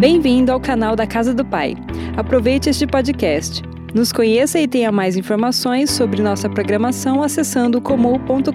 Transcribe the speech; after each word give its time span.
Bem-vindo 0.00 0.50
ao 0.50 0.58
canal 0.58 0.96
da 0.96 1.06
Casa 1.06 1.34
do 1.34 1.44
Pai. 1.44 1.74
Aproveite 2.16 2.70
este 2.70 2.86
podcast. 2.86 3.60
Nos 3.94 4.10
conheça 4.10 4.58
e 4.58 4.66
tenha 4.66 4.90
mais 4.90 5.14
informações 5.14 5.90
sobre 5.90 6.22
nossa 6.22 6.48
programação 6.48 7.22
acessando 7.22 7.82
comum.com.br. 7.82 8.48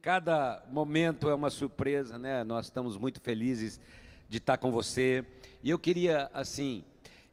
Cada 0.00 0.62
momento 0.72 1.28
é 1.28 1.34
uma 1.34 1.50
surpresa, 1.50 2.18
né? 2.18 2.42
Nós 2.42 2.64
estamos 2.64 2.96
muito 2.96 3.20
felizes 3.20 3.78
de 4.26 4.38
estar 4.38 4.56
com 4.56 4.72
você. 4.72 5.22
E 5.62 5.68
eu 5.68 5.78
queria, 5.78 6.30
assim, 6.32 6.82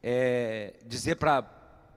é, 0.02 0.74
dizer 0.86 1.16
para 1.16 1.40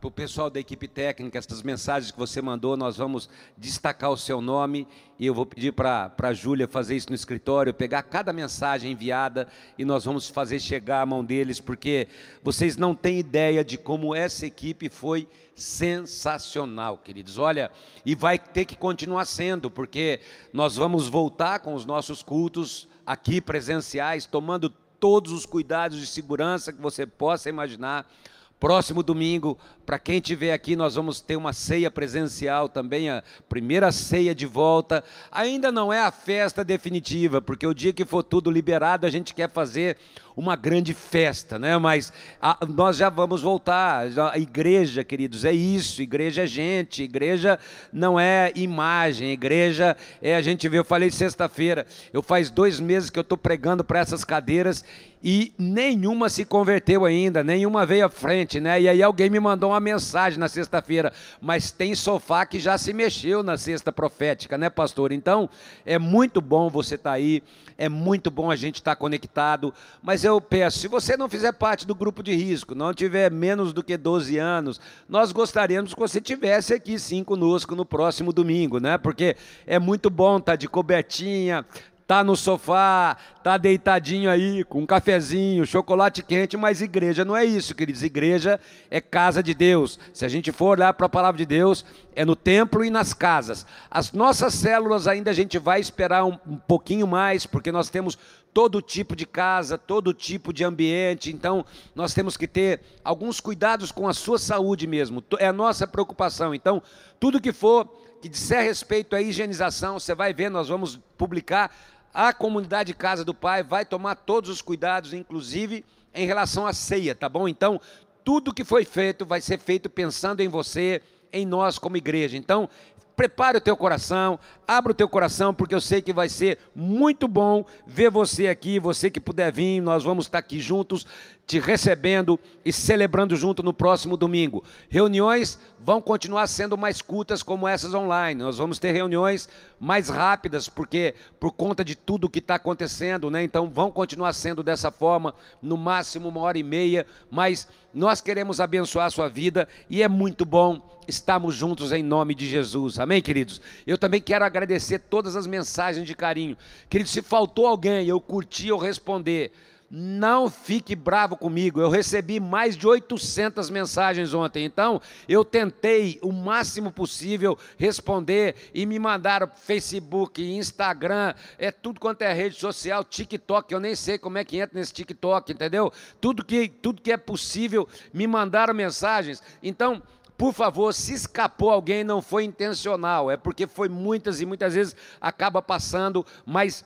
para 0.02 0.08
o 0.08 0.12
pessoal 0.12 0.50
da 0.50 0.60
equipe 0.60 0.88
técnica, 0.88 1.38
essas 1.38 1.62
mensagens 1.62 2.12
que 2.12 2.18
você 2.18 2.42
mandou, 2.42 2.76
nós 2.76 2.98
vamos 2.98 3.30
destacar 3.56 4.10
o 4.10 4.18
seu 4.18 4.42
nome 4.42 4.88
e 5.20 5.28
eu 5.28 5.34
vou 5.34 5.46
pedir 5.46 5.74
para 5.74 6.12
a 6.18 6.34
Júlia 6.34 6.68
fazer 6.68 6.96
isso 6.96 7.10
no 7.10 7.16
escritório, 7.16 7.72
pegar 7.72 8.02
cada 8.02 8.34
mensagem 8.34 8.94
enviada 8.94 9.48
e 9.78 9.86
nós 9.86 10.04
vamos 10.04 10.28
fazer 10.28 10.60
chegar 10.60 11.04
à 11.04 11.06
mão 11.06 11.24
deles, 11.24 11.60
porque 11.60 12.08
vocês 12.42 12.78
não 12.78 12.96
têm 12.96 13.20
ideia 13.20 13.64
de 13.64 13.78
como 13.78 14.16
essa 14.16 14.44
equipe 14.44 14.90
foi 14.90 15.28
sensacional, 15.56 16.98
queridos. 16.98 17.38
Olha, 17.38 17.70
e 18.04 18.16
vai 18.16 18.40
ter 18.40 18.66
que 18.66 18.76
continuar 18.76 19.26
sendo, 19.26 19.70
porque 19.70 20.20
nós 20.52 20.76
vamos 20.76 21.08
voltar 21.08 21.60
com 21.60 21.76
os 21.76 21.86
nossos 21.86 22.24
cultos 22.24 22.90
aqui 23.06 23.40
presenciais, 23.40 24.26
tomando 24.26 24.68
todos 25.00 25.32
os 25.32 25.46
cuidados 25.46 26.00
de 26.00 26.08
segurança 26.08 26.74
que 26.74 26.82
você 26.82 27.06
possa 27.06 27.50
imaginar. 27.50 28.12
Próximo 28.62 29.02
domingo, 29.02 29.58
para 29.88 29.98
quem 29.98 30.18
estiver 30.18 30.54
aqui, 30.54 30.76
nós 30.76 30.94
vamos 30.94 31.20
ter 31.20 31.36
uma 31.36 31.52
ceia 31.52 31.90
presencial 31.90 32.70
também, 32.70 33.10
a 33.10 33.24
primeira 33.50 33.92
ceia 33.92 34.36
de 34.36 34.46
volta. 34.46 35.04
Ainda 35.32 35.72
não 35.72 35.92
é 35.92 36.00
a 36.00 36.12
festa 36.12 36.64
definitiva, 36.64 37.42
porque 37.42 37.66
o 37.66 37.74
dia 37.74 37.92
que 37.92 38.06
for 38.06 38.22
tudo 38.22 38.52
liberado, 38.52 39.08
a 39.08 39.10
gente 39.10 39.34
quer 39.34 39.50
fazer 39.50 39.98
uma 40.36 40.56
grande 40.56 40.94
festa, 40.94 41.60
né? 41.60 41.78
Mas 41.78 42.12
a, 42.42 42.58
nós 42.68 42.98
já 42.98 43.10
vamos 43.10 43.42
voltar. 43.42 44.08
A 44.32 44.38
igreja, 44.38 45.04
queridos, 45.04 45.46
é 45.46 45.52
isso. 45.52 46.02
Igreja 46.02 46.44
é 46.44 46.48
gente. 46.48 47.04
Igreja 47.04 47.60
não 47.92 48.20
é 48.20 48.52
imagem. 48.56 49.32
Igreja 49.32 49.96
é 50.22 50.36
a 50.36 50.42
gente 50.42 50.68
vê. 50.68 50.80
Eu 50.80 50.86
falei 50.86 51.12
sexta-feira. 51.12 51.86
Eu 52.14 52.22
faz 52.22 52.50
dois 52.50 52.80
meses 52.80 53.10
que 53.10 53.20
eu 53.20 53.22
estou 53.22 53.38
pregando 53.38 53.84
para 53.84 54.00
essas 54.00 54.24
cadeiras 54.24 54.84
e 55.24 55.54
nenhuma 55.58 56.30
se 56.30 56.44
converteu 56.44 57.06
ainda, 57.06 57.44
nenhuma 57.44 57.86
veio 57.86 58.06
à 58.06 58.10
frente, 58.10 58.60
né? 58.60 58.82
E 58.82 58.90
aí 58.90 59.04
alguém 59.04 59.30
me 59.30 59.40
mandou 59.40 59.70
uma 59.70 59.80
mensagem 59.80 60.40
na 60.40 60.48
sexta-feira, 60.48 61.14
mas 61.40 61.72
tem 61.72 61.94
sofá 61.94 62.46
que 62.46 62.60
já 62.60 62.78
se 62.78 62.92
mexeu 62.92 63.44
na 63.44 63.56
sexta 63.56 63.92
profética, 63.92 64.58
né, 64.58 64.70
pastor? 64.70 65.12
Então, 65.12 65.48
é 65.86 66.00
muito 66.00 66.42
bom 66.42 66.70
você 66.70 66.96
estar 66.96 67.12
tá 67.12 67.16
aí, 67.16 67.44
é 67.82 67.90
muito 67.90 68.30
bom 68.30 68.52
a 68.52 68.56
gente 68.56 68.76
estar 68.76 68.92
tá 68.92 68.96
conectado, 68.96 69.74
mas 70.04 70.24
eu 70.24 70.40
peço, 70.40 70.78
se 70.78 70.88
você 70.88 71.18
não 71.18 71.28
fizer 71.28 71.52
parte 71.52 71.88
do 71.88 71.96
grupo 71.96 72.22
de 72.22 72.32
risco, 72.36 72.76
não 72.76 72.94
tiver 72.94 73.32
menos 73.32 73.74
do 73.74 73.84
que 73.84 73.98
12 73.98 74.38
anos, 74.38 74.80
nós 75.10 75.32
gostaríamos 75.32 75.92
que 75.92 76.00
você 76.00 76.22
tivesse 76.22 76.76
aqui 76.76 77.00
sim 77.00 77.24
conosco 77.24 77.76
no 77.76 77.84
próximo 77.84 78.32
domingo, 78.32 78.80
né? 78.80 79.00
Porque 79.00 79.36
é 79.66 79.80
muito 79.80 80.12
bom 80.12 80.38
estar 80.38 80.52
tá 80.52 80.56
de 80.56 80.68
cobertinha, 80.68 81.66
tá 82.12 82.26
no 82.26 82.36
sofá, 82.36 83.16
tá 83.42 83.58
deitadinho 83.58 84.30
aí 84.30 84.66
com 84.66 84.82
um 84.82 84.86
cafezinho, 84.86 85.66
chocolate 85.66 86.22
quente, 86.22 86.58
mas 86.58 86.82
igreja 86.82 87.24
não 87.24 87.38
é 87.38 87.46
isso, 87.46 87.74
queridos. 87.74 88.04
Igreja 88.04 88.60
é 88.90 89.00
casa 89.00 89.42
de 89.42 89.54
Deus. 89.54 89.98
Se 90.12 90.26
a 90.26 90.28
gente 90.28 90.52
for 90.52 90.78
olhar 90.78 90.92
para 90.92 91.06
a 91.06 91.10
palavra 91.10 91.38
de 91.38 91.46
Deus, 91.46 91.86
é 92.14 92.26
no 92.26 92.36
templo 92.36 92.84
e 92.84 92.90
nas 92.90 93.14
casas. 93.14 93.66
As 93.90 94.12
nossas 94.12 94.56
células 94.56 95.08
ainda 95.08 95.32
a 95.32 95.34
gente 95.34 95.58
vai 95.58 95.80
esperar 95.80 96.26
um, 96.26 96.38
um 96.46 96.58
pouquinho 96.58 97.08
mais, 97.08 97.46
porque 97.46 97.72
nós 97.72 97.90
temos 97.90 98.20
todo 98.54 98.82
tipo 98.82 99.16
de 99.16 99.26
casa, 99.26 99.78
todo 99.78 100.14
tipo 100.14 100.52
de 100.52 100.66
ambiente, 100.66 101.32
então 101.32 101.66
nós 101.96 102.14
temos 102.14 102.36
que 102.36 102.46
ter 102.46 102.82
alguns 103.06 103.40
cuidados 103.40 103.90
com 103.90 104.06
a 104.06 104.14
sua 104.14 104.38
saúde 104.38 104.86
mesmo. 104.86 105.24
É 105.40 105.48
a 105.48 105.54
nossa 105.54 105.88
preocupação. 105.88 106.54
Então, 106.54 106.84
tudo 107.22 107.40
que 107.40 107.54
for 107.54 107.90
que 108.22 108.30
disser 108.30 108.64
respeito 108.64 109.16
à 109.16 109.22
higienização, 109.22 110.00
você 110.00 110.14
vai 110.14 110.32
ver, 110.32 110.50
nós 110.50 110.70
vamos 110.70 111.00
publicar 111.18 111.72
a 112.14 112.34
comunidade 112.34 112.94
Casa 112.94 113.24
do 113.24 113.34
Pai 113.34 113.64
vai 113.64 113.86
tomar 113.86 114.16
todos 114.16 114.50
os 114.50 114.62
cuidados, 114.62 115.14
inclusive 115.14 115.86
em 116.14 116.26
relação 116.26 116.68
à 116.68 116.74
ceia, 116.74 117.16
tá 117.16 117.30
bom? 117.30 117.48
Então, 117.48 117.80
tudo 118.24 118.54
que 118.54 118.64
foi 118.64 118.86
feito 118.86 119.26
vai 119.26 119.42
ser 119.42 119.60
feito 119.60 119.90
pensando 119.90 120.42
em 120.42 120.48
você, 120.48 121.02
em 121.32 121.46
nós 121.46 121.80
como 121.80 121.98
igreja. 121.98 122.38
Então, 122.38 122.70
prepare 123.16 123.58
o 123.58 123.62
teu 123.62 123.78
coração, 123.78 124.40
abra 124.68 124.92
o 124.92 124.96
teu 124.96 125.08
coração, 125.08 125.54
porque 125.54 125.76
eu 125.76 125.82
sei 125.82 126.02
que 126.02 126.12
vai 126.12 126.28
ser 126.28 126.58
muito 126.76 127.28
bom 127.28 127.66
ver 127.86 128.10
você 128.10 128.48
aqui, 128.48 128.80
você 128.80 129.10
que 129.10 129.20
puder 129.20 129.52
vir, 129.52 129.80
nós 129.80 130.04
vamos 130.04 130.26
estar 130.26 130.40
aqui 130.40 130.60
juntos, 130.60 131.06
te 131.46 131.60
recebendo 131.60 132.40
e 132.66 132.74
celebrando 132.74 133.36
junto 133.36 133.62
no 133.62 133.74
próximo 133.74 134.18
domingo. 134.18 134.64
Reuniões 134.90 135.60
vão 135.80 136.02
continuar 136.02 136.48
sendo 136.48 136.78
mais 136.78 137.02
curtas 137.02 137.44
como 137.44 137.68
essas 137.68 137.94
online. 137.94 138.42
Nós 138.42 138.58
vamos 138.58 138.80
ter 138.80 138.92
reuniões 138.92 139.48
mais 139.82 140.10
rápidas, 140.10 140.70
porque 140.70 141.16
por 141.40 141.52
conta 141.52 141.84
de 141.84 141.96
tudo 141.96 142.30
que 142.30 142.38
está 142.38 142.54
acontecendo, 142.54 143.32
né? 143.32 143.44
Então 143.44 143.68
vão 143.68 143.90
continuar 143.90 144.32
sendo 144.32 144.62
dessa 144.62 144.92
forma, 144.92 145.34
no 145.60 145.76
máximo 145.76 146.30
uma 146.30 146.42
hora 146.42 146.60
e 146.60 146.62
meia, 146.62 147.04
mas 147.32 147.68
nós 147.92 148.22
queremos 148.22 148.62
abençoar 148.62 149.08
a 149.08 149.10
sua 149.10 149.28
vida 149.28 149.68
e 149.90 150.04
é 150.04 150.08
muito 150.08 150.46
bom 150.46 150.80
estarmos 151.08 151.56
juntos 151.56 151.92
em 151.92 152.04
nome 152.04 152.36
de 152.36 152.48
Jesus. 152.48 153.00
Amém, 153.00 153.24
queridos? 153.24 153.60
Eu 153.88 153.98
também 153.98 154.22
quero 154.22 154.46
agradecer 154.46 155.00
todas 155.00 155.36
as 155.36 155.48
mensagens 155.48 156.06
de 156.06 156.14
carinho. 156.14 156.56
Queridos, 156.88 157.12
se 157.12 157.24
faltou 157.24 157.66
alguém, 157.66 158.06
eu 158.06 158.22
curti 158.22 158.68
eu 158.68 158.78
responder 158.78 159.52
não 159.94 160.50
fique 160.50 160.96
bravo 160.96 161.36
comigo. 161.36 161.82
Eu 161.82 161.90
recebi 161.90 162.40
mais 162.40 162.78
de 162.78 162.88
800 162.88 163.70
mensagens 163.70 164.34
ontem. 164.34 164.64
Então, 164.64 165.02
eu 165.28 165.44
tentei 165.44 166.18
o 166.22 166.32
máximo 166.32 166.94
possível 166.94 167.58
responder 167.78 168.56
e 168.74 168.86
me 168.86 168.98
mandaram 168.98 169.50
Facebook, 169.54 170.42
Instagram, 170.42 171.34
é 171.58 171.72
tudo 171.72 172.00
quanto 172.00 172.22
é 172.22 172.32
rede 172.32 172.56
social, 172.56 173.04
TikTok. 173.04 173.74
Eu 173.74 173.82
nem 173.82 173.94
sei 173.94 174.18
como 174.18 174.38
é 174.38 174.46
que 174.46 174.58
entra 174.58 174.80
nesse 174.80 174.94
TikTok, 174.94 175.52
entendeu? 175.52 175.92
Tudo 176.22 176.46
que, 176.46 176.70
tudo 176.70 177.02
que 177.02 177.12
é 177.12 177.18
possível 177.18 177.86
me 178.14 178.26
mandaram 178.26 178.74
mensagens. 178.74 179.44
Então, 179.62 180.02
por 180.38 180.54
favor, 180.54 180.94
se 180.94 181.14
escapou 181.14 181.70
alguém, 181.70 182.04
não 182.04 182.22
foi 182.22 182.46
intencional, 182.46 183.30
é 183.30 183.36
porque 183.36 183.68
foi 183.68 183.90
muitas 183.90 184.40
e 184.40 184.46
muitas 184.46 184.74
vezes 184.74 184.96
acaba 185.20 185.62
passando, 185.62 186.26
mas 186.46 186.86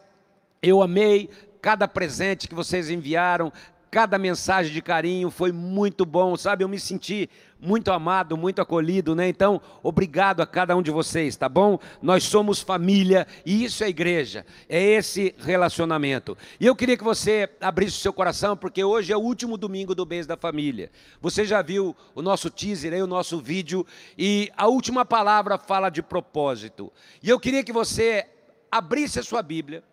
eu 0.61 0.81
amei, 0.81 1.29
cada 1.65 1.87
presente 1.87 2.47
que 2.47 2.53
vocês 2.53 2.91
enviaram, 2.91 3.51
cada 3.89 4.19
mensagem 4.19 4.71
de 4.71 4.83
carinho 4.83 5.31
foi 5.31 5.51
muito 5.51 6.05
bom, 6.05 6.37
sabe? 6.37 6.63
Eu 6.63 6.69
me 6.69 6.79
senti 6.79 7.27
muito 7.59 7.91
amado, 7.91 8.37
muito 8.37 8.61
acolhido, 8.61 9.15
né? 9.15 9.27
Então, 9.27 9.59
obrigado 9.81 10.41
a 10.41 10.45
cada 10.45 10.77
um 10.77 10.83
de 10.83 10.91
vocês, 10.91 11.35
tá 11.35 11.49
bom? 11.49 11.79
Nós 12.03 12.23
somos 12.23 12.61
família 12.61 13.25
e 13.43 13.63
isso 13.63 13.83
é 13.83 13.89
igreja, 13.89 14.45
é 14.69 14.79
esse 14.79 15.33
relacionamento. 15.39 16.37
E 16.59 16.67
eu 16.67 16.75
queria 16.75 16.95
que 16.95 17.03
você 17.03 17.49
abrisse 17.59 17.97
o 17.97 18.01
seu 18.01 18.13
coração, 18.13 18.55
porque 18.55 18.83
hoje 18.83 19.11
é 19.11 19.17
o 19.17 19.21
último 19.21 19.57
domingo 19.57 19.95
do 19.95 20.05
mês 20.05 20.27
da 20.27 20.37
família. 20.37 20.91
Você 21.19 21.45
já 21.45 21.63
viu 21.63 21.95
o 22.13 22.21
nosso 22.21 22.51
teaser 22.51 22.93
aí, 22.93 23.01
o 23.01 23.07
nosso 23.07 23.39
vídeo, 23.39 23.83
e 24.15 24.51
a 24.55 24.67
última 24.67 25.03
palavra 25.03 25.57
fala 25.57 25.89
de 25.89 26.03
propósito. 26.03 26.93
E 27.23 27.29
eu 27.31 27.39
queria 27.39 27.63
que 27.63 27.73
você 27.73 28.27
abrisse 28.71 29.17
a 29.17 29.23
sua 29.23 29.41
Bíblia 29.41 29.83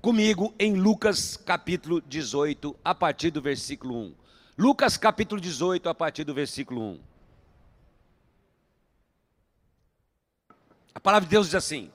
comigo 0.00 0.54
em 0.58 0.74
Lucas 0.74 1.36
capítulo 1.36 2.00
18, 2.00 2.74
a 2.82 2.94
partir 2.94 3.30
do 3.30 3.42
versículo 3.42 3.96
1. 3.96 4.14
Lucas 4.56 4.96
capítulo 4.96 5.40
18, 5.40 5.88
a 5.88 5.94
partir 5.94 6.24
do 6.24 6.32
versículo 6.32 6.80
1. 6.80 7.00
A 10.94 11.00
palavra 11.00 11.26
de 11.26 11.30
Deus 11.30 11.46
diz 11.46 11.54
assim: 11.54 11.90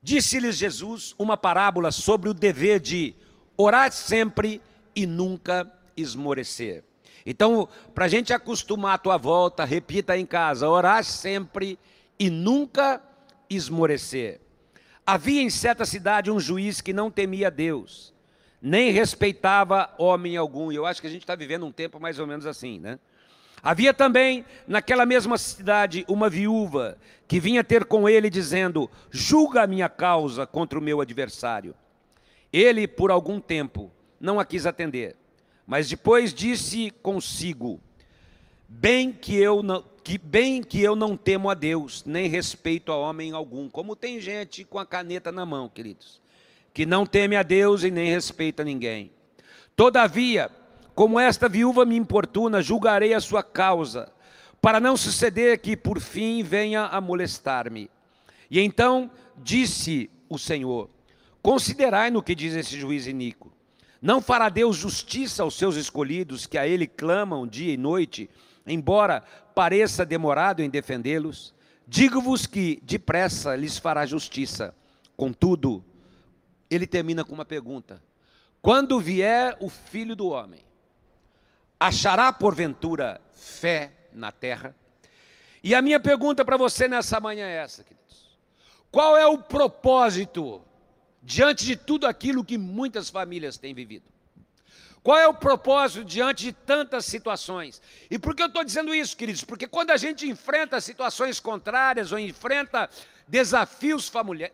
Disse-lhes 0.00 0.56
Jesus 0.56 1.14
uma 1.18 1.36
parábola 1.36 1.90
sobre 1.90 2.28
o 2.28 2.34
dever 2.34 2.78
de 2.78 3.14
orar 3.56 3.90
sempre 3.92 4.60
e 4.94 5.06
nunca 5.06 5.70
esmorecer. 5.96 6.84
Então, 7.26 7.68
para 7.94 8.04
a 8.04 8.08
gente 8.08 8.32
acostumar 8.32 8.94
a 8.94 8.98
tua 8.98 9.16
volta, 9.16 9.64
repita 9.64 10.16
em 10.16 10.24
casa: 10.24 10.68
orar 10.68 11.02
sempre 11.04 11.78
e 12.18 12.30
nunca 12.30 13.02
esmorecer. 13.50 14.43
Havia 15.06 15.42
em 15.42 15.50
certa 15.50 15.84
cidade 15.84 16.30
um 16.30 16.40
juiz 16.40 16.80
que 16.80 16.92
não 16.92 17.10
temia 17.10 17.50
Deus, 17.50 18.14
nem 18.60 18.90
respeitava 18.90 19.92
homem 19.98 20.36
algum. 20.36 20.72
E 20.72 20.76
eu 20.76 20.86
acho 20.86 21.00
que 21.00 21.06
a 21.06 21.10
gente 21.10 21.22
está 21.22 21.34
vivendo 21.34 21.66
um 21.66 21.72
tempo 21.72 22.00
mais 22.00 22.18
ou 22.18 22.26
menos 22.26 22.46
assim, 22.46 22.78
né? 22.80 22.98
Havia 23.62 23.94
também 23.94 24.44
naquela 24.66 25.06
mesma 25.06 25.38
cidade 25.38 26.04
uma 26.06 26.28
viúva 26.28 26.98
que 27.26 27.40
vinha 27.40 27.64
ter 27.64 27.84
com 27.84 28.08
ele 28.08 28.28
dizendo: 28.28 28.90
Julga 29.10 29.62
a 29.62 29.66
minha 29.66 29.88
causa 29.88 30.46
contra 30.46 30.78
o 30.78 30.82
meu 30.82 31.00
adversário. 31.00 31.74
Ele, 32.52 32.86
por 32.86 33.10
algum 33.10 33.40
tempo, 33.40 33.90
não 34.20 34.38
a 34.38 34.44
quis 34.44 34.64
atender, 34.66 35.16
mas 35.66 35.88
depois 35.88 36.32
disse 36.32 36.90
consigo: 37.02 37.80
Bem 38.68 39.12
que 39.12 39.36
eu 39.36 39.62
não, 39.62 39.84
que 40.04 40.18
bem 40.18 40.62
que 40.62 40.82
eu 40.82 40.94
não 40.94 41.16
temo 41.16 41.48
a 41.48 41.54
Deus, 41.54 42.04
nem 42.04 42.28
respeito 42.28 42.92
a 42.92 42.96
homem 42.96 43.32
algum, 43.32 43.70
como 43.70 43.96
tem 43.96 44.20
gente 44.20 44.62
com 44.62 44.78
a 44.78 44.84
caneta 44.84 45.32
na 45.32 45.46
mão, 45.46 45.66
queridos, 45.66 46.20
que 46.74 46.84
não 46.84 47.06
teme 47.06 47.36
a 47.36 47.42
Deus 47.42 47.82
e 47.82 47.90
nem 47.90 48.10
respeita 48.10 48.62
ninguém. 48.62 49.10
Todavia, 49.74 50.50
como 50.94 51.18
esta 51.18 51.48
viúva 51.48 51.86
me 51.86 51.96
importuna, 51.96 52.60
julgarei 52.60 53.14
a 53.14 53.20
sua 53.20 53.42
causa, 53.42 54.12
para 54.60 54.78
não 54.78 54.94
suceder 54.94 55.58
que 55.58 55.74
por 55.74 55.98
fim 55.98 56.42
venha 56.42 56.84
a 56.84 57.00
molestar-me. 57.00 57.90
E 58.50 58.60
então 58.60 59.10
disse 59.38 60.10
o 60.28 60.38
Senhor: 60.38 60.90
Considerai 61.42 62.10
no 62.10 62.22
que 62.22 62.34
diz 62.34 62.54
esse 62.54 62.78
juiz 62.78 63.06
iníquo. 63.06 63.50
Não 64.02 64.20
fará 64.20 64.50
Deus 64.50 64.76
justiça 64.76 65.42
aos 65.42 65.54
seus 65.56 65.76
escolhidos, 65.76 66.44
que 66.44 66.58
a 66.58 66.68
ele 66.68 66.86
clamam 66.86 67.46
dia 67.46 67.72
e 67.72 67.76
noite, 67.78 68.28
embora 68.66 69.22
pareça 69.54 70.04
demorado 70.04 70.62
em 70.62 70.70
defendê-los? 70.70 71.54
Digo-vos 71.86 72.46
que 72.46 72.80
depressa 72.82 73.54
lhes 73.54 73.78
fará 73.78 74.06
justiça. 74.06 74.74
Contudo, 75.16 75.84
ele 76.70 76.86
termina 76.86 77.24
com 77.24 77.34
uma 77.34 77.44
pergunta: 77.44 78.02
Quando 78.62 79.00
vier 79.00 79.56
o 79.60 79.68
filho 79.68 80.16
do 80.16 80.28
homem, 80.28 80.64
achará 81.78 82.32
porventura 82.32 83.20
fé 83.32 83.92
na 84.12 84.32
terra? 84.32 84.74
E 85.62 85.74
a 85.74 85.82
minha 85.82 86.00
pergunta 86.00 86.44
para 86.44 86.56
você 86.56 86.88
nessa 86.88 87.20
manhã 87.20 87.46
é 87.46 87.56
essa, 87.56 87.84
queridos: 87.84 88.38
Qual 88.90 89.16
é 89.16 89.26
o 89.26 89.38
propósito 89.38 90.62
diante 91.22 91.64
de 91.64 91.76
tudo 91.76 92.06
aquilo 92.06 92.44
que 92.44 92.58
muitas 92.58 93.10
famílias 93.10 93.58
têm 93.58 93.74
vivido? 93.74 94.13
Qual 95.04 95.18
é 95.18 95.28
o 95.28 95.34
propósito 95.34 96.02
diante 96.02 96.44
de 96.44 96.52
tantas 96.54 97.04
situações? 97.04 97.82
E 98.10 98.18
por 98.18 98.34
que 98.34 98.42
eu 98.42 98.46
estou 98.46 98.64
dizendo 98.64 98.94
isso, 98.94 99.14
queridos? 99.14 99.44
Porque 99.44 99.68
quando 99.68 99.90
a 99.90 99.98
gente 99.98 100.26
enfrenta 100.26 100.80
situações 100.80 101.38
contrárias 101.38 102.10
ou 102.10 102.18
enfrenta 102.18 102.88
desafios 103.28 104.10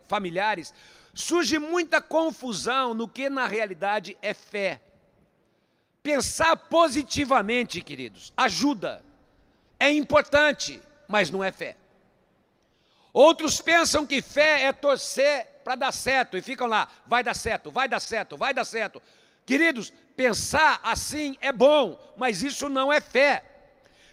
familiares, 0.09 0.73
surge 1.13 1.57
muita 1.57 2.01
confusão 2.01 2.93
no 2.93 3.07
que 3.07 3.29
na 3.29 3.47
realidade 3.47 4.17
é 4.21 4.33
fé. 4.33 4.81
Pensar 6.03 6.57
positivamente, 6.57 7.79
queridos, 7.79 8.33
ajuda, 8.35 9.01
é 9.79 9.89
importante, 9.89 10.81
mas 11.07 11.31
não 11.31 11.41
é 11.41 11.53
fé. 11.53 11.77
Outros 13.13 13.61
pensam 13.61 14.05
que 14.05 14.21
fé 14.21 14.63
é 14.63 14.73
torcer 14.73 15.45
para 15.63 15.75
dar 15.75 15.93
certo 15.93 16.35
e 16.35 16.41
ficam 16.41 16.67
lá, 16.67 16.89
vai 17.07 17.23
dar 17.23 17.35
certo, 17.35 17.71
vai 17.71 17.87
dar 17.87 18.01
certo, 18.01 18.35
vai 18.35 18.53
dar 18.53 18.65
certo. 18.65 19.01
Queridos, 19.45 19.91
pensar 20.15 20.79
assim 20.83 21.37
é 21.41 21.51
bom, 21.51 21.99
mas 22.17 22.43
isso 22.43 22.69
não 22.69 22.91
é 22.91 23.01
fé. 23.01 23.43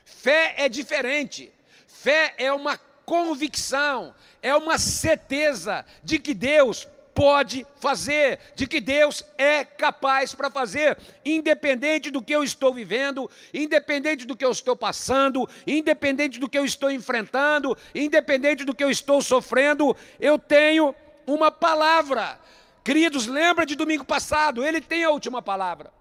Fé 0.04 0.54
é 0.56 0.68
diferente. 0.68 1.52
Fé 1.86 2.34
é 2.38 2.52
uma 2.52 2.78
convicção, 3.04 4.14
é 4.42 4.54
uma 4.54 4.78
certeza 4.78 5.84
de 6.04 6.18
que 6.18 6.34
Deus 6.34 6.86
pode 7.18 7.66
fazer, 7.80 8.38
de 8.54 8.64
que 8.64 8.80
Deus 8.80 9.24
é 9.36 9.64
capaz 9.64 10.34
para 10.36 10.50
fazer, 10.50 10.96
independente 11.24 12.12
do 12.12 12.22
que 12.22 12.32
eu 12.32 12.44
estou 12.44 12.72
vivendo, 12.72 13.28
independente 13.52 14.24
do 14.24 14.36
que 14.36 14.44
eu 14.44 14.52
estou 14.52 14.76
passando, 14.76 15.48
independente 15.66 16.38
do 16.38 16.48
que 16.48 16.56
eu 16.56 16.64
estou 16.64 16.92
enfrentando, 16.92 17.76
independente 17.92 18.64
do 18.64 18.72
que 18.72 18.84
eu 18.84 18.90
estou 18.90 19.20
sofrendo, 19.20 19.96
eu 20.20 20.38
tenho 20.38 20.94
uma 21.26 21.50
palavra. 21.50 22.38
Queridos, 22.88 23.26
lembra 23.26 23.66
de 23.66 23.74
domingo 23.74 24.02
passado, 24.02 24.64
ele 24.64 24.80
tem 24.80 25.04
a 25.04 25.10
última 25.10 25.42
palavra. 25.42 25.92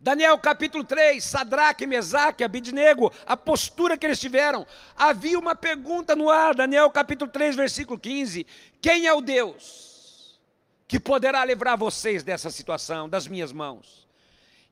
Daniel 0.00 0.36
capítulo 0.36 0.82
3, 0.82 1.22
Sadraque, 1.22 1.86
Mesaque, 1.86 2.42
Abidnego, 2.42 3.12
a 3.24 3.36
postura 3.36 3.96
que 3.96 4.04
eles 4.04 4.18
tiveram. 4.18 4.66
Havia 4.96 5.38
uma 5.38 5.54
pergunta 5.54 6.16
no 6.16 6.28
ar, 6.28 6.56
Daniel 6.56 6.90
capítulo 6.90 7.30
3, 7.30 7.54
versículo 7.54 8.00
15: 8.00 8.44
Quem 8.80 9.06
é 9.06 9.14
o 9.14 9.20
Deus 9.20 10.40
que 10.88 10.98
poderá 10.98 11.44
livrar 11.44 11.78
vocês 11.78 12.24
dessa 12.24 12.50
situação, 12.50 13.08
das 13.08 13.28
minhas 13.28 13.52
mãos? 13.52 14.04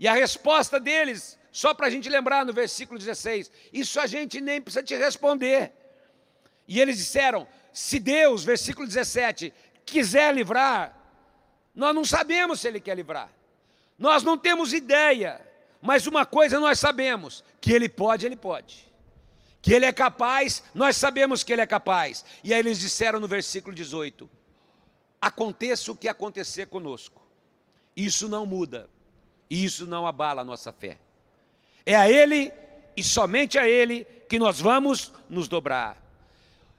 E 0.01 0.09
a 0.09 0.15
resposta 0.15 0.81
deles, 0.81 1.39
só 1.53 1.73
para 1.73 1.87
a 1.87 1.91
gente 1.91 2.09
lembrar 2.09 2.45
no 2.45 2.53
versículo 2.53 2.99
16: 2.99 3.53
Isso 3.73 4.01
a 4.01 4.09
gente 4.09 4.41
nem 4.41 4.61
precisa 4.61 4.83
te 4.83 4.97
responder. 4.97 5.73
E 6.67 6.81
eles 6.81 6.97
disseram: 6.97 7.47
Se 7.73 8.01
Deus, 8.01 8.43
versículo 8.43 8.85
17, 8.85 9.55
quiser 9.87 10.35
livrar, 10.35 11.00
nós 11.75 11.95
não 11.95 12.05
sabemos 12.05 12.61
se 12.61 12.69
Ele 12.69 12.81
quer 12.81 12.97
livrar. 12.97 13.31
Nós 13.99 14.23
não 14.23 14.37
temos 14.37 14.73
ideia, 14.73 15.41
mas 15.81 16.07
uma 16.07 16.25
coisa 16.27 16.59
nós 16.59 16.79
sabemos: 16.79 17.45
que 17.61 17.73
Ele 17.73 17.89
pode, 17.89 18.27
Ele 18.27 18.37
pode. 18.37 18.91
Que 19.63 19.75
Ele 19.75 19.85
é 19.85 19.93
capaz, 19.93 20.63
nós 20.75 20.97
sabemos 20.97 21.45
que 21.45 21.53
Ele 21.53 21.63
é 21.63 21.67
capaz. 21.67 22.25
E 22.43 22.53
aí 22.55 22.61
eles 22.61 22.79
disseram 22.79 23.21
no 23.21 23.29
versículo 23.29 23.75
18: 23.75 24.29
Aconteça 25.21 25.93
o 25.93 25.97
que 25.97 26.09
acontecer 26.09 26.67
conosco, 26.67 27.21
isso 27.95 28.29
não 28.29 28.47
muda, 28.47 28.89
e 29.49 29.65
isso 29.65 29.87
não 29.87 30.07
abala 30.07 30.43
a 30.43 30.45
nossa 30.45 30.73
fé. 30.73 30.99
É 31.85 31.95
a 31.95 32.11
Ele 32.11 32.53
e 32.97 33.05
somente 33.05 33.59
a 33.59 33.69
Ele 33.69 34.05
que 34.29 34.39
nós 34.39 34.61
vamos 34.61 35.13
nos 35.29 35.49
dobrar. 35.49 36.01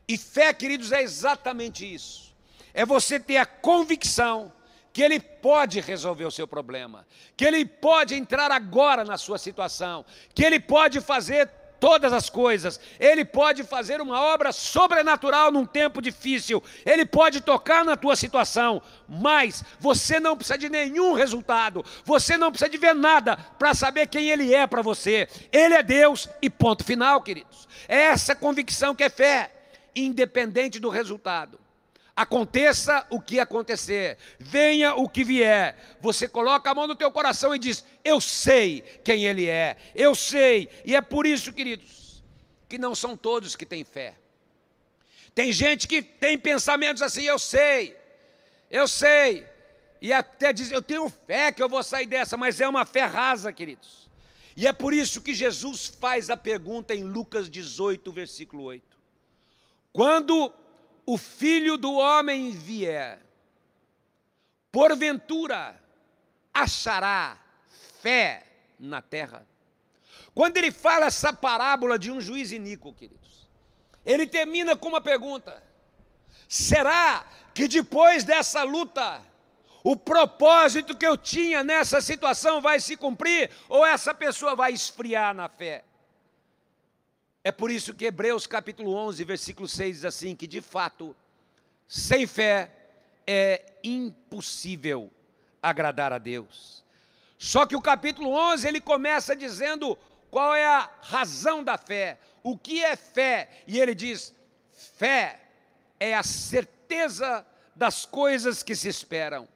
E 0.07 0.17
fé, 0.17 0.53
queridos, 0.53 0.91
é 0.91 1.01
exatamente 1.01 1.91
isso. 1.91 2.35
É 2.73 2.85
você 2.85 3.19
ter 3.19 3.37
a 3.37 3.45
convicção 3.45 4.51
que 4.93 5.01
Ele 5.01 5.19
pode 5.19 5.79
resolver 5.79 6.25
o 6.25 6.31
seu 6.31 6.47
problema, 6.47 7.05
que 7.37 7.45
Ele 7.45 7.65
pode 7.65 8.15
entrar 8.15 8.51
agora 8.51 9.03
na 9.03 9.17
sua 9.17 9.37
situação, 9.37 10.05
que 10.33 10.43
Ele 10.43 10.59
pode 10.59 10.99
fazer 10.99 11.49
todas 11.79 12.13
as 12.13 12.29
coisas, 12.29 12.79
Ele 12.99 13.25
pode 13.25 13.63
fazer 13.63 13.99
uma 13.99 14.21
obra 14.21 14.51
sobrenatural 14.51 15.51
num 15.51 15.65
tempo 15.65 16.01
difícil, 16.01 16.63
Ele 16.85 17.05
pode 17.05 17.41
tocar 17.41 17.83
na 17.83 17.97
tua 17.97 18.15
situação, 18.15 18.81
mas 19.09 19.63
você 19.79 20.19
não 20.19 20.37
precisa 20.37 20.59
de 20.59 20.69
nenhum 20.69 21.13
resultado, 21.13 21.83
você 22.05 22.37
não 22.37 22.51
precisa 22.51 22.69
de 22.69 22.77
ver 22.77 22.93
nada 22.93 23.35
para 23.57 23.73
saber 23.73 24.07
quem 24.07 24.29
Ele 24.29 24.53
é 24.53 24.67
para 24.67 24.83
você. 24.83 25.27
Ele 25.51 25.73
é 25.73 25.81
Deus 25.81 26.29
e 26.41 26.49
ponto 26.49 26.83
final, 26.83 27.21
queridos. 27.21 27.67
É 27.87 28.01
essa 28.03 28.35
convicção 28.35 28.93
que 28.93 29.03
é 29.03 29.09
fé, 29.09 29.51
independente 29.95 30.79
do 30.79 30.89
resultado. 30.89 31.60
Aconteça 32.15 33.05
o 33.09 33.21
que 33.21 33.39
acontecer, 33.39 34.17
venha 34.37 34.95
o 34.95 35.07
que 35.07 35.23
vier, 35.23 35.97
você 36.01 36.27
coloca 36.27 36.69
a 36.69 36.75
mão 36.75 36.85
no 36.85 36.95
teu 36.95 37.09
coração 37.09 37.55
e 37.55 37.59
diz: 37.59 37.85
Eu 38.03 38.19
sei 38.19 38.81
quem 39.03 39.25
Ele 39.25 39.47
é, 39.47 39.77
eu 39.95 40.13
sei, 40.13 40.69
e 40.83 40.95
é 40.95 41.01
por 41.01 41.25
isso, 41.25 41.53
queridos, 41.53 42.21
que 42.67 42.77
não 42.77 42.93
são 42.93 43.15
todos 43.15 43.55
que 43.55 43.65
têm 43.65 43.85
fé. 43.85 44.15
Tem 45.33 45.53
gente 45.53 45.87
que 45.87 46.01
tem 46.01 46.37
pensamentos 46.37 47.01
assim: 47.01 47.23
Eu 47.23 47.39
sei, 47.39 47.97
eu 48.69 48.87
sei, 48.87 49.45
e 50.01 50.11
até 50.11 50.51
diz: 50.51 50.69
Eu 50.69 50.81
tenho 50.81 51.09
fé 51.09 51.51
que 51.51 51.63
eu 51.63 51.69
vou 51.69 51.81
sair 51.81 52.07
dessa, 52.07 52.35
mas 52.35 52.59
é 52.59 52.67
uma 52.67 52.85
fé 52.85 53.05
rasa, 53.05 53.53
queridos. 53.53 54.09
E 54.55 54.67
é 54.67 54.73
por 54.73 54.93
isso 54.93 55.21
que 55.21 55.33
Jesus 55.33 55.87
faz 55.87 56.29
a 56.29 56.35
pergunta 56.35 56.93
em 56.93 57.03
Lucas 57.03 57.49
18, 57.49 58.11
versículo 58.11 58.63
8. 58.63 58.83
Quando 59.93 60.53
o 61.11 61.17
filho 61.17 61.75
do 61.75 61.95
homem 61.95 62.51
vier, 62.51 63.19
porventura 64.71 65.77
achará 66.53 67.37
fé 68.01 68.45
na 68.79 69.01
terra. 69.01 69.45
Quando 70.33 70.55
ele 70.55 70.71
fala 70.71 71.07
essa 71.07 71.33
parábola 71.33 71.99
de 71.99 72.09
um 72.09 72.21
juiz 72.21 72.53
iníquo, 72.53 72.93
queridos, 72.93 73.45
ele 74.05 74.25
termina 74.25 74.73
com 74.73 74.87
uma 74.87 75.01
pergunta: 75.01 75.61
será 76.47 77.25
que 77.53 77.67
depois 77.67 78.23
dessa 78.23 78.63
luta, 78.63 79.21
o 79.83 79.97
propósito 79.97 80.95
que 80.95 81.05
eu 81.05 81.17
tinha 81.17 81.61
nessa 81.61 81.99
situação 81.99 82.61
vai 82.61 82.79
se 82.79 82.95
cumprir 82.95 83.51
ou 83.67 83.85
essa 83.85 84.13
pessoa 84.13 84.55
vai 84.55 84.71
esfriar 84.71 85.35
na 85.35 85.49
fé? 85.49 85.83
É 87.43 87.51
por 87.51 87.71
isso 87.71 87.93
que 87.93 88.05
Hebreus 88.05 88.45
capítulo 88.45 88.93
11, 88.93 89.23
versículo 89.23 89.67
6 89.67 89.95
diz 89.97 90.05
assim: 90.05 90.35
que 90.35 90.45
de 90.45 90.61
fato, 90.61 91.15
sem 91.87 92.27
fé 92.27 92.71
é 93.25 93.73
impossível 93.83 95.11
agradar 95.61 96.13
a 96.13 96.19
Deus. 96.19 96.83
Só 97.37 97.65
que 97.65 97.75
o 97.75 97.81
capítulo 97.81 98.29
11 98.29 98.67
ele 98.67 98.79
começa 98.79 99.35
dizendo 99.35 99.97
qual 100.29 100.53
é 100.53 100.65
a 100.65 100.87
razão 101.01 101.63
da 101.63 101.77
fé, 101.77 102.19
o 102.43 102.55
que 102.55 102.83
é 102.83 102.95
fé, 102.95 103.49
e 103.65 103.79
ele 103.79 103.95
diz: 103.95 104.33
fé 104.97 105.39
é 105.99 106.13
a 106.13 106.21
certeza 106.21 107.43
das 107.75 108.05
coisas 108.05 108.61
que 108.61 108.75
se 108.75 108.87
esperam. 108.87 109.47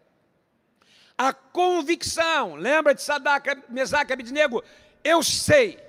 A 1.15 1.31
convicção, 1.31 2.55
lembra 2.55 2.95
de 2.95 3.01
Sadaca, 3.03 3.63
Mesaque 3.69 4.11
Abidnego? 4.11 4.63
Eu 5.03 5.21
sei 5.21 5.84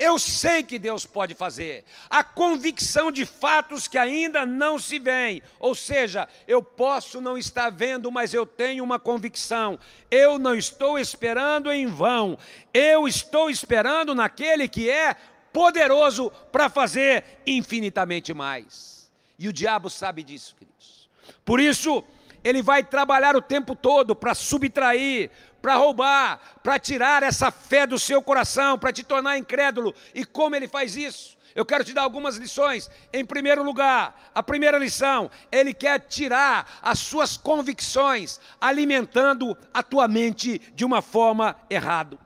eu 0.00 0.18
sei 0.18 0.62
que 0.62 0.78
Deus 0.78 1.04
pode 1.04 1.34
fazer. 1.34 1.84
A 2.08 2.24
convicção 2.24 3.12
de 3.12 3.26
fatos 3.26 3.86
que 3.86 3.98
ainda 3.98 4.46
não 4.46 4.78
se 4.78 4.98
veem. 4.98 5.42
Ou 5.58 5.74
seja, 5.74 6.26
eu 6.48 6.62
posso 6.62 7.20
não 7.20 7.36
estar 7.36 7.70
vendo, 7.70 8.10
mas 8.10 8.32
eu 8.32 8.46
tenho 8.46 8.82
uma 8.82 8.98
convicção. 8.98 9.78
Eu 10.10 10.38
não 10.38 10.54
estou 10.54 10.98
esperando 10.98 11.70
em 11.70 11.86
vão. 11.86 12.38
Eu 12.72 13.06
estou 13.06 13.50
esperando 13.50 14.14
naquele 14.14 14.66
que 14.66 14.88
é 14.88 15.14
poderoso 15.52 16.32
para 16.50 16.70
fazer 16.70 17.22
infinitamente 17.46 18.32
mais. 18.32 19.12
E 19.38 19.48
o 19.48 19.52
diabo 19.52 19.90
sabe 19.90 20.22
disso, 20.22 20.56
queridos. 20.58 21.10
Por 21.44 21.60
isso, 21.60 22.02
ele 22.42 22.62
vai 22.62 22.82
trabalhar 22.82 23.36
o 23.36 23.42
tempo 23.42 23.76
todo 23.76 24.16
para 24.16 24.34
subtrair, 24.34 25.30
para 25.60 25.76
roubar, 25.76 26.40
para 26.62 26.78
tirar 26.78 27.22
essa 27.22 27.50
fé 27.50 27.86
do 27.86 27.98
seu 27.98 28.22
coração, 28.22 28.78
para 28.78 28.92
te 28.92 29.02
tornar 29.02 29.38
incrédulo. 29.38 29.94
E 30.14 30.24
como 30.24 30.56
ele 30.56 30.68
faz 30.68 30.96
isso? 30.96 31.38
Eu 31.54 31.66
quero 31.66 31.84
te 31.84 31.92
dar 31.92 32.02
algumas 32.02 32.36
lições. 32.36 32.90
Em 33.12 33.24
primeiro 33.24 33.62
lugar, 33.62 34.30
a 34.34 34.42
primeira 34.42 34.78
lição, 34.78 35.30
ele 35.50 35.74
quer 35.74 35.98
tirar 36.00 36.78
as 36.80 36.98
suas 36.98 37.36
convicções, 37.36 38.40
alimentando 38.60 39.56
a 39.74 39.82
tua 39.82 40.06
mente 40.06 40.60
de 40.74 40.84
uma 40.84 41.02
forma 41.02 41.56
errada. 41.68 42.18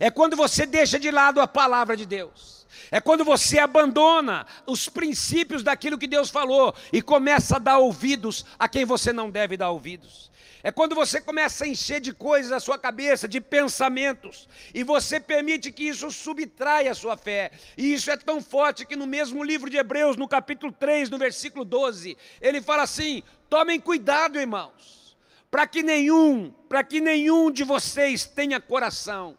É 0.00 0.10
quando 0.10 0.36
você 0.36 0.64
deixa 0.64 0.98
de 0.98 1.10
lado 1.10 1.40
a 1.40 1.46
palavra 1.46 1.96
de 1.96 2.06
Deus. 2.06 2.66
É 2.90 3.00
quando 3.00 3.24
você 3.24 3.58
abandona 3.58 4.46
os 4.66 4.88
princípios 4.88 5.62
daquilo 5.62 5.98
que 5.98 6.06
Deus 6.06 6.30
falou 6.30 6.74
e 6.92 7.00
começa 7.00 7.56
a 7.56 7.58
dar 7.58 7.78
ouvidos 7.78 8.44
a 8.58 8.68
quem 8.68 8.84
você 8.84 9.12
não 9.12 9.30
deve 9.30 9.56
dar 9.56 9.70
ouvidos. 9.70 10.31
É 10.62 10.70
quando 10.70 10.94
você 10.94 11.20
começa 11.20 11.64
a 11.64 11.68
encher 11.68 12.00
de 12.00 12.12
coisas 12.12 12.52
a 12.52 12.60
sua 12.60 12.78
cabeça, 12.78 13.26
de 13.26 13.40
pensamentos, 13.40 14.48
e 14.72 14.84
você 14.84 15.18
permite 15.18 15.72
que 15.72 15.88
isso 15.88 16.10
subtraia 16.10 16.92
a 16.92 16.94
sua 16.94 17.16
fé. 17.16 17.50
E 17.76 17.92
isso 17.92 18.10
é 18.10 18.16
tão 18.16 18.40
forte 18.40 18.86
que 18.86 18.94
no 18.94 19.06
mesmo 19.06 19.42
livro 19.42 19.68
de 19.68 19.76
Hebreus, 19.76 20.16
no 20.16 20.28
capítulo 20.28 20.70
3, 20.70 21.10
no 21.10 21.18
versículo 21.18 21.64
12, 21.64 22.16
ele 22.40 22.62
fala 22.62 22.84
assim: 22.84 23.22
tomem 23.50 23.80
cuidado, 23.80 24.38
irmãos, 24.38 25.16
para 25.50 25.66
que 25.66 25.82
nenhum, 25.82 26.52
para 26.68 26.84
que 26.84 27.00
nenhum 27.00 27.50
de 27.50 27.64
vocês 27.64 28.24
tenha 28.24 28.60
coração 28.60 29.36